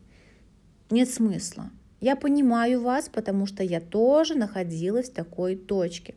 нет 0.90 1.08
смысла. 1.08 1.70
Я 2.00 2.14
понимаю 2.16 2.82
вас, 2.82 3.08
потому 3.08 3.46
что 3.46 3.62
я 3.62 3.80
тоже 3.80 4.34
находилась 4.34 5.10
в 5.10 5.14
такой 5.14 5.56
точке. 5.56 6.14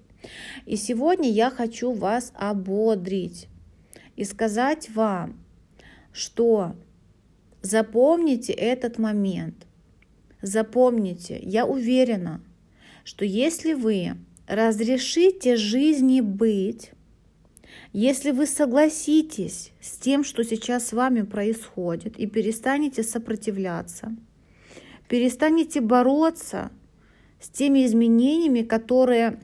И 0.65 0.75
сегодня 0.75 1.29
я 1.29 1.49
хочу 1.49 1.91
вас 1.93 2.31
ободрить 2.35 3.47
и 4.15 4.25
сказать 4.25 4.89
вам, 4.93 5.39
что 6.11 6.75
запомните 7.61 8.51
этот 8.53 8.99
момент. 8.99 9.65
Запомните, 10.41 11.39
я 11.41 11.65
уверена, 11.65 12.41
что 13.03 13.25
если 13.25 13.73
вы 13.73 14.17
разрешите 14.47 15.55
жизни 15.55 16.21
быть, 16.21 16.91
если 17.93 18.31
вы 18.31 18.45
согласитесь 18.45 19.71
с 19.81 19.97
тем, 19.97 20.23
что 20.23 20.43
сейчас 20.43 20.87
с 20.87 20.93
вами 20.93 21.21
происходит, 21.21 22.17
и 22.17 22.27
перестанете 22.27 23.03
сопротивляться, 23.03 24.15
перестанете 25.09 25.81
бороться 25.81 26.71
с 27.41 27.49
теми 27.49 27.85
изменениями, 27.85 28.61
которые 28.61 29.39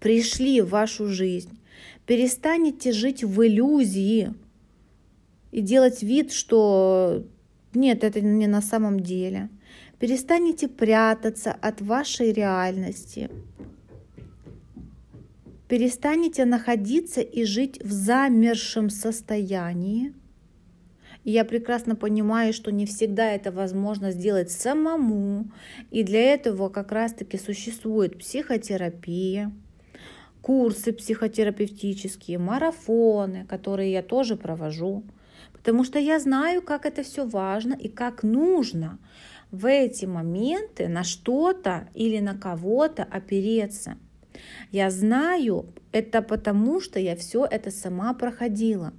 пришли 0.00 0.60
в 0.60 0.70
вашу 0.70 1.06
жизнь, 1.06 1.58
перестанете 2.04 2.92
жить 2.92 3.22
в 3.24 3.46
иллюзии 3.46 4.34
и 5.52 5.60
делать 5.60 6.02
вид, 6.02 6.32
что 6.32 7.24
нет, 7.72 8.04
это 8.04 8.20
не 8.20 8.48
на 8.48 8.60
самом 8.60 9.00
деле. 9.00 9.48
Перестанете 9.98 10.66
прятаться 10.66 11.52
от 11.52 11.80
вашей 11.80 12.32
реальности. 12.32 13.30
Перестанете 15.68 16.44
находиться 16.44 17.20
и 17.20 17.44
жить 17.44 17.80
в 17.82 17.92
замершем 17.92 18.90
состоянии. 18.90 20.12
И 21.24 21.30
я 21.30 21.44
прекрасно 21.44 21.94
понимаю, 21.94 22.52
что 22.52 22.72
не 22.72 22.86
всегда 22.86 23.30
это 23.30 23.52
возможно 23.52 24.10
сделать 24.10 24.50
самому. 24.50 25.50
И 25.90 26.02
для 26.02 26.34
этого 26.34 26.68
как 26.68 26.92
раз-таки 26.92 27.38
существует 27.38 28.18
психотерапия, 28.18 29.52
курсы 30.40 30.92
психотерапевтические, 30.92 32.38
марафоны, 32.38 33.46
которые 33.46 33.92
я 33.92 34.02
тоже 34.02 34.36
провожу. 34.36 35.04
Потому 35.52 35.84
что 35.84 35.98
я 35.98 36.18
знаю, 36.18 36.60
как 36.60 36.86
это 36.86 37.04
все 37.04 37.24
важно 37.24 37.74
и 37.74 37.88
как 37.88 38.24
нужно 38.24 38.98
в 39.52 39.66
эти 39.66 40.06
моменты 40.06 40.88
на 40.88 41.04
что-то 41.04 41.88
или 41.94 42.18
на 42.18 42.34
кого-то 42.36 43.04
опереться. 43.04 43.96
Я 44.72 44.90
знаю 44.90 45.66
это 45.92 46.22
потому, 46.22 46.80
что 46.80 46.98
я 46.98 47.14
все 47.14 47.44
это 47.44 47.70
сама 47.70 48.12
проходила. 48.14 48.92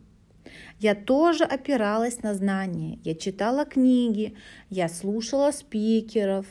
Я 0.79 0.95
тоже 0.95 1.43
опиралась 1.43 2.23
на 2.23 2.33
знания. 2.33 2.99
Я 3.03 3.15
читала 3.15 3.65
книги, 3.65 4.35
я 4.69 4.89
слушала 4.89 5.51
спикеров, 5.51 6.45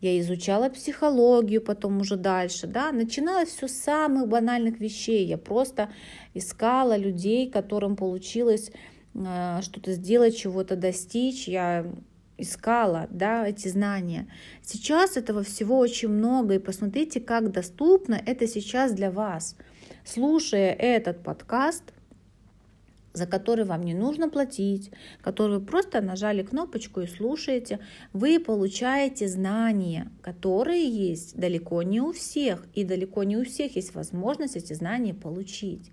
я 0.00 0.20
изучала 0.20 0.68
психологию 0.68 1.62
потом 1.62 2.00
уже 2.00 2.16
дальше, 2.16 2.66
да, 2.66 2.92
начиналось 2.92 3.48
все 3.48 3.66
с 3.66 3.72
самых 3.72 4.28
банальных 4.28 4.78
вещей. 4.78 5.24
Я 5.26 5.38
просто 5.38 5.90
искала 6.34 6.96
людей, 6.96 7.50
которым 7.50 7.96
получилось 7.96 8.70
э, 9.14 9.60
что-то 9.62 9.92
сделать, 9.92 10.36
чего-то 10.36 10.76
достичь. 10.76 11.48
Я 11.48 11.86
искала 12.38 13.06
да, 13.10 13.48
эти 13.48 13.68
знания. 13.68 14.28
Сейчас 14.62 15.16
этого 15.16 15.42
всего 15.42 15.78
очень 15.78 16.08
много, 16.08 16.54
и 16.54 16.58
посмотрите, 16.58 17.20
как 17.20 17.50
доступно 17.50 18.14
это 18.14 18.46
сейчас 18.46 18.92
для 18.92 19.10
вас. 19.10 19.56
Слушая 20.04 20.72
этот 20.72 21.22
подкаст, 21.22 21.82
за 23.16 23.26
который 23.26 23.64
вам 23.64 23.82
не 23.82 23.94
нужно 23.94 24.28
платить, 24.28 24.90
который 25.22 25.58
вы 25.58 25.64
просто 25.64 26.02
нажали 26.02 26.42
кнопочку 26.42 27.00
и 27.00 27.06
слушаете, 27.06 27.78
вы 28.12 28.38
получаете 28.38 29.26
знания, 29.26 30.12
которые 30.20 30.86
есть 30.86 31.34
далеко 31.34 31.82
не 31.82 32.02
у 32.02 32.12
всех, 32.12 32.66
и 32.74 32.84
далеко 32.84 33.24
не 33.24 33.38
у 33.38 33.44
всех 33.44 33.76
есть 33.76 33.94
возможность 33.94 34.56
эти 34.56 34.74
знания 34.74 35.14
получить. 35.14 35.90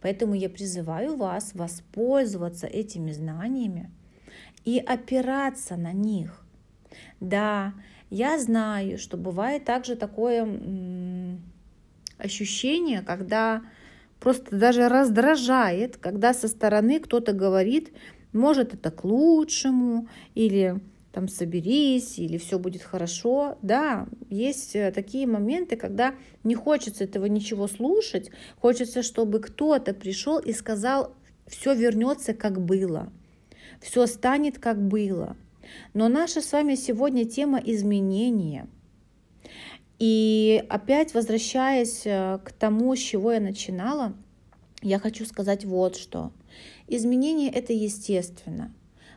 Поэтому 0.00 0.34
я 0.34 0.50
призываю 0.50 1.16
вас 1.16 1.52
воспользоваться 1.54 2.66
этими 2.66 3.12
знаниями 3.12 3.92
и 4.64 4.78
опираться 4.78 5.76
на 5.76 5.92
них. 5.92 6.44
Да, 7.20 7.74
я 8.10 8.40
знаю, 8.40 8.98
что 8.98 9.16
бывает 9.16 9.64
также 9.64 9.94
такое 9.94 11.38
ощущение, 12.18 13.02
когда 13.02 13.62
просто 14.20 14.56
даже 14.56 14.88
раздражает, 14.88 15.96
когда 15.96 16.34
со 16.34 16.48
стороны 16.48 17.00
кто-то 17.00 17.32
говорит, 17.32 17.92
может 18.32 18.74
это 18.74 18.90
к 18.90 19.04
лучшему, 19.04 20.08
или 20.34 20.80
там 21.12 21.28
соберись, 21.28 22.18
или 22.18 22.36
все 22.36 22.58
будет 22.58 22.82
хорошо. 22.82 23.56
Да, 23.62 24.06
есть 24.28 24.76
э, 24.76 24.92
такие 24.92 25.26
моменты, 25.26 25.76
когда 25.76 26.14
не 26.44 26.54
хочется 26.54 27.04
этого 27.04 27.24
ничего 27.24 27.68
слушать, 27.68 28.30
хочется, 28.60 29.02
чтобы 29.02 29.40
кто-то 29.40 29.94
пришел 29.94 30.38
и 30.38 30.52
сказал, 30.52 31.14
все 31.46 31.74
вернется 31.74 32.34
как 32.34 32.60
было, 32.60 33.10
все 33.80 34.06
станет 34.06 34.58
как 34.58 34.80
было. 34.80 35.36
Но 35.94 36.08
наша 36.08 36.42
с 36.42 36.52
вами 36.52 36.74
сегодня 36.74 37.24
тема 37.24 37.58
изменения– 37.64 38.68
и 39.98 40.62
опять 40.68 41.14
возвращаясь 41.14 42.02
э, 42.04 42.38
к 42.44 42.52
тому, 42.52 42.94
с 42.94 42.98
чего 42.98 43.32
я 43.32 43.40
начинала, 43.40 44.14
я 44.82 44.98
хочу 44.98 45.24
сказать 45.24 45.64
вот 45.64 45.96
что. 45.96 46.32
Изменения 46.86 47.50
это 47.50 47.72
естественно. 47.72 48.74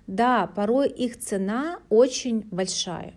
Да, 0.07 0.47
порой 0.47 0.89
их 0.89 1.19
цена 1.19 1.79
очень 1.89 2.47
большая. 2.49 3.13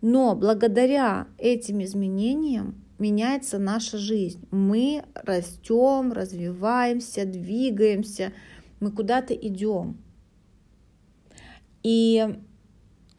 Но 0.00 0.34
благодаря 0.34 1.26
этим 1.36 1.82
изменениям 1.82 2.82
меняется 2.98 3.58
наша 3.58 3.98
жизнь. 3.98 4.46
Мы 4.50 5.04
растем, 5.14 6.12
развиваемся, 6.12 7.26
двигаемся, 7.26 8.32
мы 8.78 8.92
куда-то 8.92 9.34
идем. 9.34 9.98
И 11.82 12.38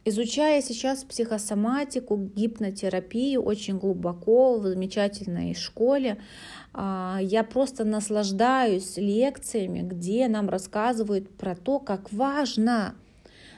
Изучая 0.04 0.64
сейчас 0.64 1.04
психосоматику, 1.04 2.18
гипнотерапию 2.18 3.44
очень 3.44 3.78
глубоко 3.78 4.58
в 4.58 4.66
замечательной 4.66 5.54
школе, 5.54 6.18
а, 6.74 7.20
я 7.22 7.44
просто 7.44 7.84
наслаждаюсь 7.84 8.98
лекциями, 8.98 9.82
где 9.82 10.28
нам 10.28 10.50
рассказывают 10.50 11.30
про 11.38 11.56
то, 11.56 11.78
как 11.80 12.12
важно 12.12 12.96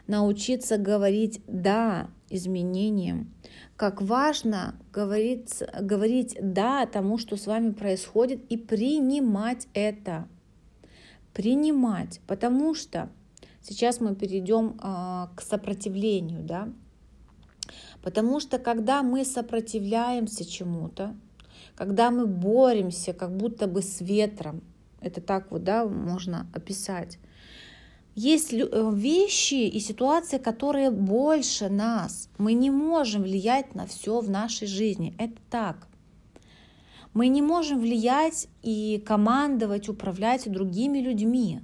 научиться 0.05 0.77
говорить 0.77 1.41
«да» 1.47 2.09
изменениям, 2.29 3.33
как 3.77 4.01
важно 4.01 4.75
говорить, 4.91 5.63
говорить 5.79 6.35
«да» 6.41 6.85
тому, 6.85 7.17
что 7.17 7.37
с 7.37 7.47
вами 7.47 7.71
происходит, 7.71 8.43
и 8.49 8.57
принимать 8.57 9.69
это. 9.73 10.27
Принимать, 11.33 12.19
потому 12.27 12.75
что 12.75 13.09
Сейчас 13.63 14.01
мы 14.01 14.13
перейдем 14.13 14.77
а, 14.79 15.31
к 15.35 15.41
сопротивлению, 15.41 16.43
да, 16.43 16.69
потому 18.01 18.39
что 18.39 18.59
когда 18.59 19.01
мы 19.03 19.23
сопротивляемся 19.23 20.45
чему-то, 20.45 21.15
когда 21.75 22.11
мы 22.11 22.27
боремся 22.27 23.13
как 23.13 23.35
будто 23.35 23.67
бы 23.67 23.81
с 23.81 24.01
ветром, 24.01 24.61
это 24.99 25.21
так 25.21 25.49
вот, 25.51 25.63
да, 25.63 25.85
можно 25.85 26.47
описать, 26.53 27.17
есть 28.15 28.53
э, 28.53 28.91
вещи 28.93 29.67
и 29.67 29.79
ситуации, 29.79 30.37
которые 30.37 30.91
больше 30.91 31.69
нас. 31.69 32.29
Мы 32.37 32.53
не 32.53 32.69
можем 32.69 33.23
влиять 33.23 33.73
на 33.73 33.87
все 33.87 34.19
в 34.19 34.29
нашей 34.29 34.67
жизни. 34.67 35.15
Это 35.17 35.35
так. 35.49 35.87
Мы 37.13 37.27
не 37.27 37.41
можем 37.41 37.79
влиять 37.79 38.47
и 38.61 39.03
командовать, 39.05 39.89
управлять 39.89 40.51
другими 40.51 40.99
людьми. 40.99 41.61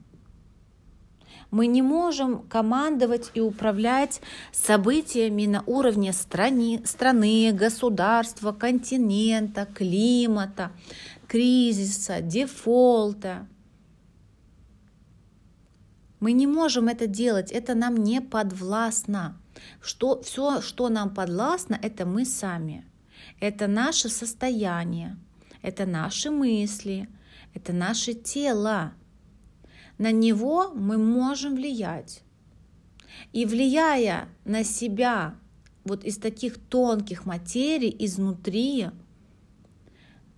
Мы 1.51 1.67
не 1.67 1.81
можем 1.81 2.43
командовать 2.47 3.31
и 3.33 3.41
управлять 3.41 4.21
событиями 4.51 5.47
на 5.47 5.63
уровне 5.65 6.13
страны, 6.13 6.81
страны, 6.85 7.51
государства, 7.53 8.51
континента, 8.51 9.65
климата, 9.65 10.71
кризиса, 11.27 12.21
дефолта. 12.21 13.47
Мы 16.19 16.33
не 16.33 16.47
можем 16.47 16.87
это 16.87 17.07
делать, 17.07 17.51
это 17.51 17.73
нам 17.75 17.97
не 17.97 18.21
подвластно. 18.21 19.37
Что, 19.81 20.21
все, 20.21 20.61
что 20.61 20.89
нам 20.89 21.13
подвластно, 21.13 21.79
это 21.81 22.05
мы 22.05 22.25
сами. 22.25 22.85
Это 23.39 23.67
наше 23.67 24.09
состояние, 24.09 25.17
это 25.61 25.85
наши 25.85 26.29
мысли, 26.29 27.09
это 27.53 27.73
наше 27.73 28.13
тело 28.13 28.93
на 29.99 30.11
него 30.11 30.71
мы 30.73 30.97
можем 30.97 31.55
влиять. 31.55 32.23
И 33.33 33.45
влияя 33.45 34.29
на 34.45 34.63
себя 34.63 35.35
вот 35.83 36.03
из 36.03 36.17
таких 36.17 36.57
тонких 36.57 37.25
материй 37.25 37.95
изнутри, 37.99 38.87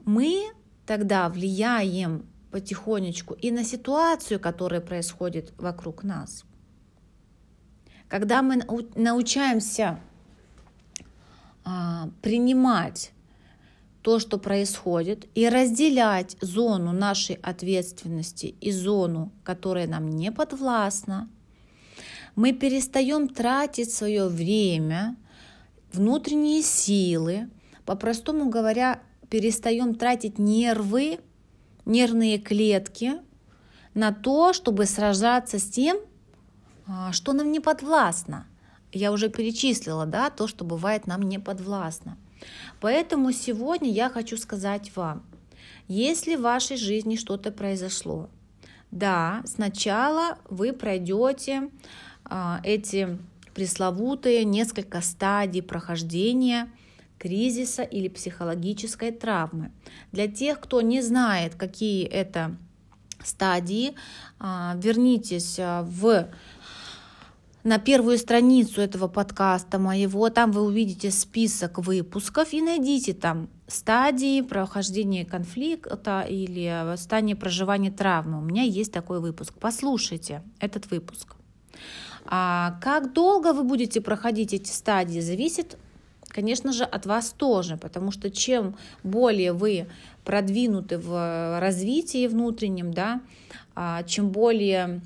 мы 0.04 0.52
тогда 0.86 1.30
влияем 1.30 2.26
потихонечку 2.52 3.36
и 3.36 3.52
на 3.52 3.64
ситуацию, 3.64 4.40
которая 4.40 4.82
происходит 4.82 5.54
вокруг 5.58 6.04
нас. 6.04 6.44
Когда 8.10 8.42
мы 8.42 8.62
научаемся 8.96 10.00
а, 11.64 12.10
принимать 12.22 13.12
то, 14.02 14.20
что 14.20 14.38
происходит, 14.38 15.28
и 15.36 15.48
разделять 15.48 16.36
зону 16.42 16.92
нашей 16.92 17.36
ответственности 17.36 18.56
и 18.60 18.72
зону, 18.72 19.32
которая 19.44 19.88
нам 19.88 20.10
не 20.10 20.32
подвластна, 20.32 21.30
мы 22.36 22.54
перестаем 22.54 23.28
тратить 23.28 23.94
свое 23.94 24.28
время, 24.28 25.16
внутренние 25.94 26.64
силы, 26.64 27.50
по-простому 27.86 28.50
говоря, 28.50 29.02
перестаем 29.30 29.96
тратить 29.96 30.40
нервы, 30.40 31.20
нервные 31.86 32.40
клетки 32.40 33.14
на 33.94 34.12
то, 34.14 34.54
чтобы 34.54 34.86
сражаться 34.86 35.60
с 35.60 35.64
тем, 35.64 35.98
а, 36.88 37.12
что 37.12 37.34
нам 37.34 37.52
не 37.52 37.60
подвластно. 37.60 38.48
Я 38.92 39.12
уже 39.12 39.30
перечислила, 39.30 40.06
да, 40.06 40.30
то, 40.30 40.48
что 40.48 40.66
бывает 40.66 41.08
нам 41.08 41.22
не 41.24 41.40
подвластно. 41.40 42.18
Поэтому 42.82 43.32
сегодня 43.32 43.90
я 43.92 44.10
хочу 44.10 44.36
сказать 44.38 44.92
вам, 44.96 45.24
если 45.88 46.36
в 46.36 46.42
вашей 46.42 46.78
жизни 46.78 47.16
что-то 47.16 47.52
произошло, 47.52 48.30
да, 48.90 49.44
сначала 49.46 50.40
вы 50.50 50.74
пройдете 50.74 51.70
а, 52.26 52.60
эти 52.64 53.20
пресловутые 53.54 54.44
несколько 54.44 55.02
стадий 55.02 55.62
прохождения 55.62 56.72
кризиса 57.20 57.84
или 57.84 58.08
психологической 58.08 59.12
травмы. 59.12 59.72
Для 60.12 60.28
тех, 60.28 60.60
кто 60.60 60.82
не 60.82 61.02
знает, 61.02 61.54
какие 61.54 62.04
это 62.06 62.58
стадии, 63.24 63.94
а, 64.40 64.76
вернитесь 64.78 65.58
а, 65.60 65.84
в 65.84 66.30
на 67.64 67.78
первую 67.78 68.18
страницу 68.18 68.82
этого 68.82 69.08
подкаста 69.08 69.78
моего, 69.78 70.30
там 70.30 70.52
вы 70.52 70.62
увидите 70.64 71.12
список 71.12 71.78
выпусков 71.78 72.54
и 72.54 72.62
найдите 72.62 73.14
там 73.14 73.50
стадии 73.68 74.42
прохождения 74.42 75.26
конфликта 75.26 76.26
или 76.28 76.96
стадии 76.98 77.36
проживания 77.36 77.92
травмы. 77.92 78.40
У 78.40 78.42
меня 78.42 78.64
есть 78.64 78.92
такой 78.92 79.20
выпуск. 79.20 79.54
Послушайте 79.60 80.42
этот 80.60 80.90
выпуск. 80.90 81.36
А 82.26 82.80
как 82.82 83.14
долго 83.14 83.54
вы 83.54 83.64
будете 83.64 84.02
проходить 84.02 84.54
эти 84.54 84.70
стадии, 84.70 85.20
зависит, 85.20 85.78
конечно 86.28 86.72
же, 86.74 86.84
от 86.84 87.06
вас 87.06 87.32
тоже, 87.32 87.78
потому 87.78 88.12
что 88.12 88.30
чем 88.30 88.76
более 89.04 89.54
вы 89.54 89.88
продвинуты 90.24 90.98
в 90.98 91.60
развитии 91.60 92.28
внутреннем, 92.28 92.94
да, 92.94 93.22
а, 93.76 94.04
чем 94.04 94.30
более 94.30 95.02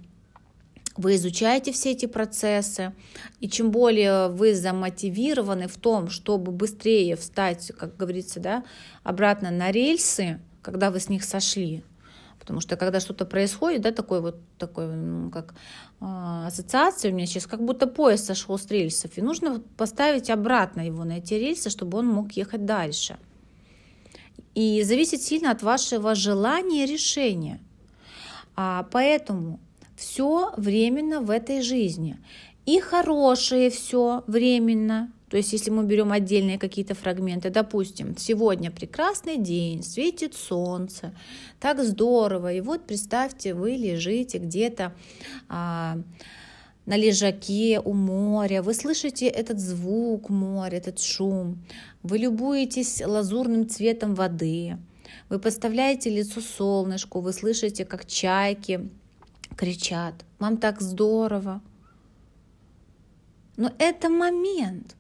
вы 0.98 1.16
изучаете 1.16 1.72
все 1.72 1.92
эти 1.92 2.06
процессы, 2.06 2.94
и 3.40 3.50
чем 3.50 3.72
более 3.72 4.30
вы 4.30 4.56
замотивированы 4.56 5.68
в 5.68 5.78
том, 5.78 6.10
чтобы 6.10 6.52
быстрее 6.52 7.16
встать, 7.16 7.72
как 7.78 7.98
говорится, 7.98 8.40
да, 8.40 8.64
обратно 9.04 9.52
на 9.52 9.72
рельсы, 9.72 10.40
когда 10.62 10.92
вы 10.92 11.00
с 11.00 11.10
них 11.10 11.24
сошли, 11.24 11.84
потому 12.40 12.62
что 12.62 12.78
когда 12.78 13.00
что-то 13.00 13.26
происходит, 13.26 13.82
да, 13.82 13.92
такой 13.92 14.22
вот 14.22 14.38
такой, 14.58 14.88
ну, 14.88 15.30
как 15.32 15.54
э, 16.00 16.46
ассоциация 16.48 17.12
у 17.12 17.14
меня 17.14 17.26
сейчас, 17.26 17.46
как 17.46 17.64
будто 17.64 17.88
поезд 17.88 18.26
сошел 18.26 18.58
с 18.58 18.68
рельсов, 18.72 19.18
и 19.18 19.22
нужно 19.22 19.62
поставить 19.78 20.30
обратно 20.30 20.82
его 20.82 21.04
на 21.04 21.18
эти 21.18 21.34
рельсы, 21.34 21.70
чтобы 21.70 21.98
он 21.98 22.08
мог 22.08 22.32
ехать 22.32 22.66
дальше. 22.66 23.18
И 24.54 24.82
зависит 24.84 25.22
сильно 25.22 25.52
от 25.52 25.62
вашего 25.62 26.16
желания 26.16 26.86
решения. 26.86 27.60
А, 28.56 28.88
поэтому 28.90 29.60
все 29.96 30.54
временно 30.58 31.22
в 31.22 31.30
этой 31.30 31.62
жизни. 31.62 32.18
И 32.66 32.80
хорошее 32.80 33.70
все 33.70 34.24
временно. 34.28 35.12
То 35.30 35.38
есть, 35.38 35.54
если 35.54 35.70
мы 35.70 35.84
берем 35.86 36.12
отдельные 36.12 36.58
какие-то 36.58 36.96
фрагменты, 36.96 37.50
допустим, 37.50 38.16
сегодня 38.18 38.72
прекрасный 38.72 39.38
день, 39.38 39.84
светит 39.84 40.34
солнце, 40.34 41.14
так 41.60 41.84
здорово. 41.84 42.54
И 42.54 42.62
вот 42.62 42.86
представьте, 42.86 43.54
вы 43.54 43.72
лежите 43.72 44.38
где-то 44.38 44.94
а, 45.50 45.98
на 46.86 46.96
лежаке 46.96 47.82
у 47.84 47.94
моря, 47.94 48.62
вы 48.62 48.74
слышите 48.74 49.28
этот 49.28 49.60
звук 49.60 50.30
моря, 50.30 50.78
этот 50.78 51.00
шум, 51.00 51.64
вы 52.04 52.20
любуетесь 52.20 53.02
лазурным 53.06 53.68
цветом 53.68 54.14
воды, 54.14 54.78
вы 55.30 55.40
подставляете 55.40 56.12
лицо 56.12 56.42
солнышку, 56.42 57.22
вы 57.22 57.34
слышите, 57.34 57.86
как 57.86 58.06
чайки 58.06 58.90
кричат, 59.56 60.26
вам 60.40 60.58
так 60.58 60.82
здорово. 60.82 61.62
Но 63.58 63.72
это 63.80 64.10
момент. 64.10 64.96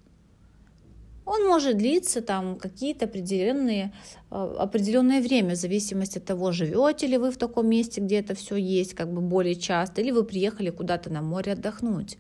Он 1.26 1.48
может 1.48 1.78
длиться 1.78 2.22
там 2.22 2.58
какие-то 2.58 3.06
определенные, 3.06 3.94
э, 4.32 4.36
определенное 4.36 5.22
время, 5.22 5.56
в 5.56 5.58
зависимости 5.58 6.20
от 6.20 6.26
того, 6.26 6.52
живете 6.52 7.08
ли 7.08 7.18
вы 7.18 7.32
в 7.32 7.38
таком 7.38 7.68
месте, 7.68 8.00
где 8.00 8.20
это 8.20 8.36
все 8.36 8.56
есть, 8.56 8.94
как 8.94 9.12
бы 9.12 9.22
более 9.22 9.56
часто, 9.56 10.02
или 10.02 10.12
вы 10.12 10.24
приехали 10.24 10.70
куда-то 10.70 11.12
на 11.12 11.22
море 11.22 11.54
отдохнуть. 11.54 12.18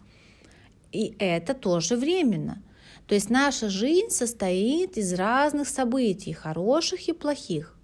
И 0.91 1.15
это 1.19 1.53
тоже 1.53 1.95
временно. 1.97 2.63
То 3.05 3.13
есть 3.13 3.29
наша 3.29 3.69
жизнь 3.69 4.09
состоит 4.09 4.97
из 4.97 5.13
разных 5.13 5.67
событий, 5.67 6.33
хороших 6.33 7.07
и 7.07 7.13
плохих. 7.13 7.77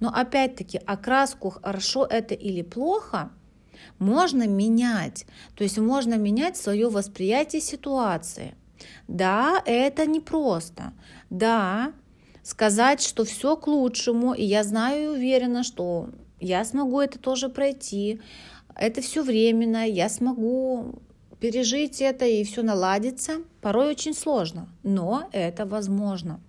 Но 0.00 0.10
опять-таки 0.10 0.78
окраску 0.84 1.48
хорошо 1.50 2.04
это 2.04 2.34
или 2.34 2.62
плохо– 2.62 3.30
можно 3.98 4.46
менять. 4.46 5.26
То 5.54 5.64
есть 5.64 5.78
можно 5.78 6.14
менять 6.14 6.56
свое 6.56 6.88
восприятие 6.88 7.60
ситуации. 7.60 8.54
Да, 9.08 9.62
это 9.64 10.06
непросто. 10.06 10.92
Да, 11.30 11.92
сказать, 12.42 13.02
что 13.02 13.24
все 13.24 13.56
к 13.56 13.66
лучшему, 13.66 14.34
и 14.34 14.44
я 14.44 14.62
знаю 14.64 15.04
и 15.04 15.16
уверена, 15.16 15.62
что 15.62 16.10
я 16.40 16.64
смогу 16.64 17.00
это 17.00 17.18
тоже 17.18 17.48
пройти. 17.48 18.20
Это 18.74 19.00
все 19.00 19.22
временно, 19.22 19.88
я 19.88 20.08
смогу 20.08 21.00
пережить 21.40 22.00
это 22.00 22.24
и 22.26 22.44
все 22.44 22.62
наладится. 22.62 23.38
Порой 23.60 23.88
очень 23.90 24.14
сложно, 24.14 24.68
но 24.82 25.28
это 25.32 25.66
возможно. 25.66 26.40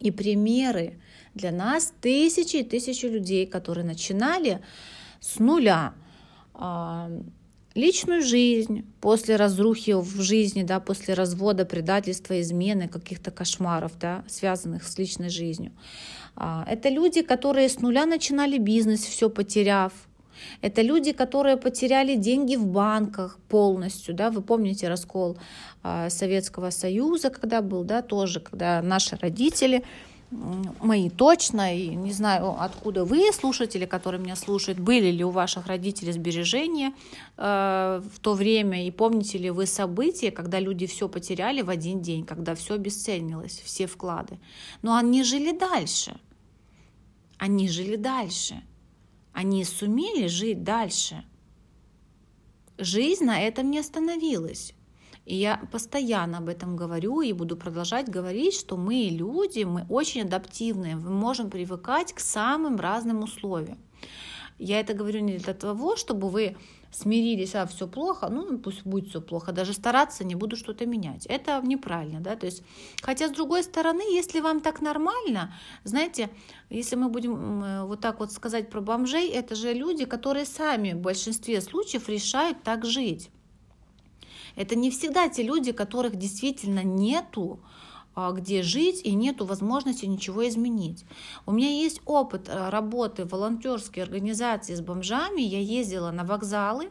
И 0.00 0.10
примеры 0.10 1.00
для 1.34 1.50
нас 1.50 1.92
тысячи 2.00 2.56
и 2.56 2.64
тысячи 2.64 3.06
людей, 3.06 3.46
которые 3.46 3.84
начинали 3.84 4.60
с 5.20 5.38
нуля, 5.38 5.92
личную 7.74 8.22
жизнь 8.22 8.84
после 9.00 9.36
разрухи 9.36 9.92
в 9.92 10.20
жизни, 10.20 10.64
да, 10.64 10.80
после 10.80 11.14
развода, 11.14 11.64
предательства, 11.64 12.40
измены, 12.40 12.88
каких-то 12.88 13.30
кошмаров, 13.30 13.92
да, 13.98 14.24
связанных 14.26 14.84
с 14.84 14.98
личной 14.98 15.30
жизнью. 15.30 15.72
А, 16.34 16.64
это 16.68 16.88
люди, 16.88 17.22
которые 17.22 17.68
с 17.68 17.80
нуля 17.80 18.06
начинали 18.06 18.58
бизнес, 18.58 19.00
все 19.00 19.30
потеряв. 19.30 19.92
Это 20.62 20.82
люди, 20.82 21.12
которые 21.12 21.56
потеряли 21.56 22.14
деньги 22.14 22.56
в 22.56 22.66
банках 22.66 23.38
полностью. 23.48 24.14
Да? 24.14 24.30
Вы 24.30 24.40
помните 24.42 24.88
раскол 24.88 25.36
а, 25.82 26.10
Советского 26.10 26.70
Союза, 26.70 27.30
когда 27.30 27.60
был, 27.60 27.84
да, 27.84 28.02
тоже, 28.02 28.40
когда 28.40 28.82
наши 28.82 29.16
родители 29.16 29.84
мои 30.30 31.08
точно, 31.08 31.74
и 31.74 31.88
не 31.88 32.12
знаю, 32.12 32.60
откуда 32.60 33.04
вы, 33.04 33.32
слушатели, 33.32 33.86
которые 33.86 34.20
меня 34.20 34.36
слушают, 34.36 34.78
были 34.78 35.10
ли 35.10 35.24
у 35.24 35.30
ваших 35.30 35.66
родителей 35.66 36.12
сбережения 36.12 36.92
э, 37.36 38.02
в 38.14 38.18
то 38.20 38.34
время, 38.34 38.86
и 38.86 38.90
помните 38.90 39.38
ли 39.38 39.50
вы 39.50 39.66
события, 39.66 40.30
когда 40.30 40.60
люди 40.60 40.86
все 40.86 41.08
потеряли 41.08 41.62
в 41.62 41.70
один 41.70 42.02
день, 42.02 42.24
когда 42.24 42.54
все 42.54 42.74
обесценилось, 42.74 43.62
все 43.64 43.86
вклады. 43.86 44.38
Но 44.82 44.96
они 44.96 45.22
жили 45.22 45.56
дальше. 45.56 46.16
Они 47.38 47.68
жили 47.68 47.96
дальше. 47.96 48.62
Они 49.32 49.64
сумели 49.64 50.26
жить 50.26 50.62
дальше. 50.62 51.24
Жизнь 52.76 53.24
на 53.24 53.40
этом 53.40 53.70
не 53.70 53.78
остановилась. 53.78 54.74
И 55.28 55.34
я 55.34 55.60
постоянно 55.70 56.38
об 56.38 56.48
этом 56.48 56.74
говорю 56.74 57.20
и 57.20 57.34
буду 57.34 57.54
продолжать 57.54 58.08
говорить, 58.08 58.54
что 58.54 58.78
мы 58.78 59.10
люди, 59.10 59.62
мы 59.64 59.84
очень 59.90 60.22
адаптивные, 60.22 60.96
мы 60.96 61.10
можем 61.10 61.50
привыкать 61.50 62.14
к 62.14 62.20
самым 62.20 62.76
разным 62.76 63.22
условиям. 63.22 63.76
Я 64.58 64.80
это 64.80 64.94
говорю 64.94 65.20
не 65.20 65.36
для 65.36 65.52
того, 65.52 65.96
чтобы 65.96 66.30
вы 66.30 66.56
смирились, 66.90 67.54
а 67.54 67.66
все 67.66 67.86
плохо, 67.86 68.30
ну 68.30 68.58
пусть 68.58 68.86
будет 68.86 69.10
все 69.10 69.20
плохо, 69.20 69.52
даже 69.52 69.74
стараться 69.74 70.24
не 70.24 70.34
буду 70.34 70.56
что-то 70.56 70.86
менять. 70.86 71.26
Это 71.26 71.60
неправильно, 71.62 72.20
да, 72.20 72.34
то 72.34 72.46
есть, 72.46 72.62
хотя 73.02 73.28
с 73.28 73.32
другой 73.32 73.64
стороны, 73.64 74.00
если 74.10 74.40
вам 74.40 74.62
так 74.62 74.80
нормально, 74.80 75.54
знаете, 75.84 76.30
если 76.70 76.96
мы 76.96 77.10
будем 77.10 77.86
вот 77.86 78.00
так 78.00 78.20
вот 78.20 78.32
сказать 78.32 78.70
про 78.70 78.80
бомжей, 78.80 79.28
это 79.28 79.54
же 79.54 79.74
люди, 79.74 80.06
которые 80.06 80.46
сами 80.46 80.94
в 80.94 81.00
большинстве 81.00 81.60
случаев 81.60 82.08
решают 82.08 82.62
так 82.62 82.86
жить. 82.86 83.30
Это 84.58 84.74
не 84.74 84.90
всегда 84.90 85.28
те 85.28 85.44
люди, 85.44 85.70
которых 85.70 86.16
действительно 86.16 86.82
нету, 86.82 87.60
а, 88.16 88.32
где 88.32 88.62
жить 88.62 89.00
и 89.04 89.14
нету 89.14 89.46
возможности 89.46 90.04
ничего 90.04 90.48
изменить. 90.48 91.04
У 91.46 91.52
меня 91.52 91.68
есть 91.68 92.00
опыт 92.06 92.48
э, 92.48 92.68
работы 92.68 93.24
в 93.24 93.30
волонтерской 93.30 94.02
организации 94.02 94.74
с 94.74 94.80
бомжами. 94.80 95.42
Я 95.42 95.60
ездила 95.60 96.10
на 96.10 96.24
вокзалы, 96.24 96.90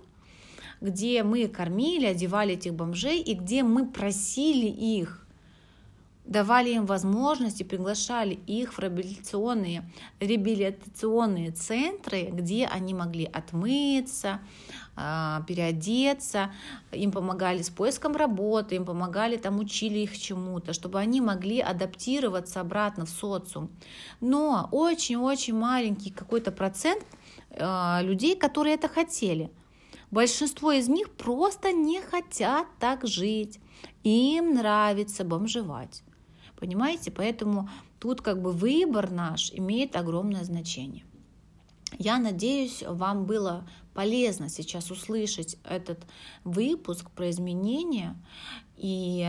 где 0.79 1.23
мы 1.23 1.49
кормили, 1.49 2.05
одевали 2.05 2.53
этих 2.53 2.73
бомжей 2.73 3.19
и 3.19 3.33
где 3.33 3.63
мы 3.63 3.85
просили 3.85 4.67
их 4.67 5.27
давали 6.27 6.71
им 6.71 6.85
возможности, 6.85 7.63
приглашали 7.63 8.33
их 8.47 8.73
в 8.73 8.79
реабилитационные, 8.79 9.89
реабилитационные 10.19 11.51
центры, 11.51 12.23
где 12.31 12.65
они 12.65 12.93
могли 12.93 13.25
отмыться, 13.25 14.41
переодеться, 15.47 16.51
им 16.91 17.11
помогали 17.11 17.61
с 17.61 17.69
поиском 17.69 18.15
работы, 18.15 18.75
им 18.75 18.85
помогали, 18.85 19.37
там 19.37 19.59
учили 19.59 19.99
их 19.99 20.17
чему-то, 20.17 20.73
чтобы 20.73 20.99
они 20.99 21.21
могли 21.21 21.59
адаптироваться 21.59 22.61
обратно 22.61 23.05
в 23.05 23.09
социум. 23.09 23.69
Но 24.21 24.67
очень-очень 24.71 25.55
маленький 25.55 26.09
какой-то 26.09 26.51
процент 26.51 27.05
а, 27.59 28.01
людей, 28.01 28.35
которые 28.35 28.75
это 28.75 28.87
хотели. 28.87 29.51
Большинство 30.09 30.71
из 30.71 30.87
них 30.87 31.11
просто 31.11 31.71
не 31.71 32.01
хотят 32.01 32.67
так 32.79 33.05
жить. 33.05 33.59
Им 34.03 34.55
нравится 34.55 35.23
бомжевать. 35.23 36.03
Понимаете? 36.59 37.11
Поэтому 37.11 37.69
тут 37.99 38.21
как 38.21 38.41
бы 38.41 38.51
выбор 38.51 39.11
наш 39.11 39.51
имеет 39.51 39.95
огромное 39.95 40.43
значение. 40.43 41.03
Я 41.99 42.17
надеюсь, 42.17 42.83
вам 42.83 43.25
было 43.25 43.67
полезно 43.97 44.47
сейчас 44.47 44.91
услышать 44.91 45.57
этот 45.63 46.05
выпуск 46.43 47.09
про 47.09 47.31
изменения. 47.31 48.15
И 48.75 49.27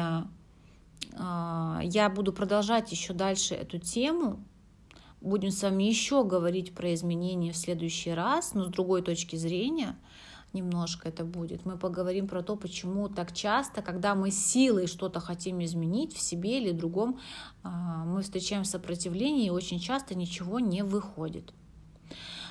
э, 1.13 1.81
я 1.85 2.11
буду 2.11 2.35
продолжать 2.35 2.93
еще 2.93 3.15
дальше 3.15 3.55
эту 3.55 3.79
тему. 3.79 4.45
Будем 5.23 5.53
с 5.53 5.63
вами 5.63 5.85
еще 5.85 6.23
говорить 6.23 6.75
про 6.75 6.93
изменения 6.93 7.53
в 7.53 7.57
следующий 7.57 8.11
раз, 8.11 8.53
но 8.53 8.65
с 8.65 8.69
другой 8.69 9.01
точки 9.01 9.37
зрения 9.37 9.97
немножко 10.53 11.09
это 11.09 11.25
будет. 11.25 11.65
Мы 11.65 11.79
поговорим 11.79 12.29
про 12.29 12.43
то, 12.43 12.55
почему 12.55 13.09
так 13.09 13.33
часто, 13.33 13.81
когда 13.81 14.15
мы 14.15 14.31
силой 14.31 14.87
что-то 14.87 15.19
хотим 15.19 15.65
изменить 15.65 16.15
в 16.15 16.21
себе 16.21 16.61
или 16.61 16.73
другом, 16.73 17.21
а, 17.63 18.05
мы 18.05 18.21
встречаем 18.21 18.67
сопротивление 18.67 19.47
и 19.47 19.51
очень 19.51 19.81
часто 19.81 20.15
ничего 20.15 20.61
не 20.61 20.85
выходит. 20.85 21.55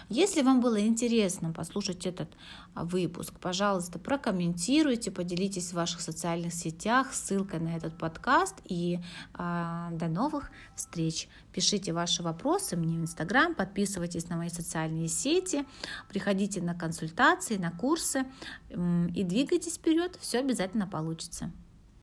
Если 0.10 0.42
вам 0.42 0.62
было 0.62 0.80
интересно 0.80 1.52
послушать 1.52 2.06
этот 2.06 2.30
а, 2.74 2.86
выпуск, 2.86 3.34
пожалуйста, 3.42 4.00
прокомментируйте, 4.00 5.12
поделитесь 5.12 5.72
в 5.72 5.74
ваших 5.74 6.00
социальных 6.00 6.54
сетях 6.54 7.14
ссылкой 7.14 7.60
на 7.60 7.76
этот 7.76 7.98
подкаст 7.98 8.56
и 8.64 9.00
э, 9.38 9.88
до 9.92 10.08
новых 10.08 10.50
встреч. 10.76 11.28
Пишите 11.52 11.92
ваши 11.92 12.24
вопросы 12.24 12.78
мне 12.78 12.98
в 12.98 13.02
Инстаграм, 13.02 13.54
подписывайтесь 13.54 14.30
на 14.30 14.38
мои 14.38 14.50
социальные 14.50 15.10
сети, 15.10 15.66
приходите 16.08 16.62
на 16.62 16.74
консультации, 16.74 17.58
на 17.58 17.72
курсы 17.72 18.26
и 18.70 19.24
двигайтесь 19.24 19.76
вперед, 19.76 20.18
все 20.22 20.40
обязательно 20.40 20.88
получится. 20.88 21.52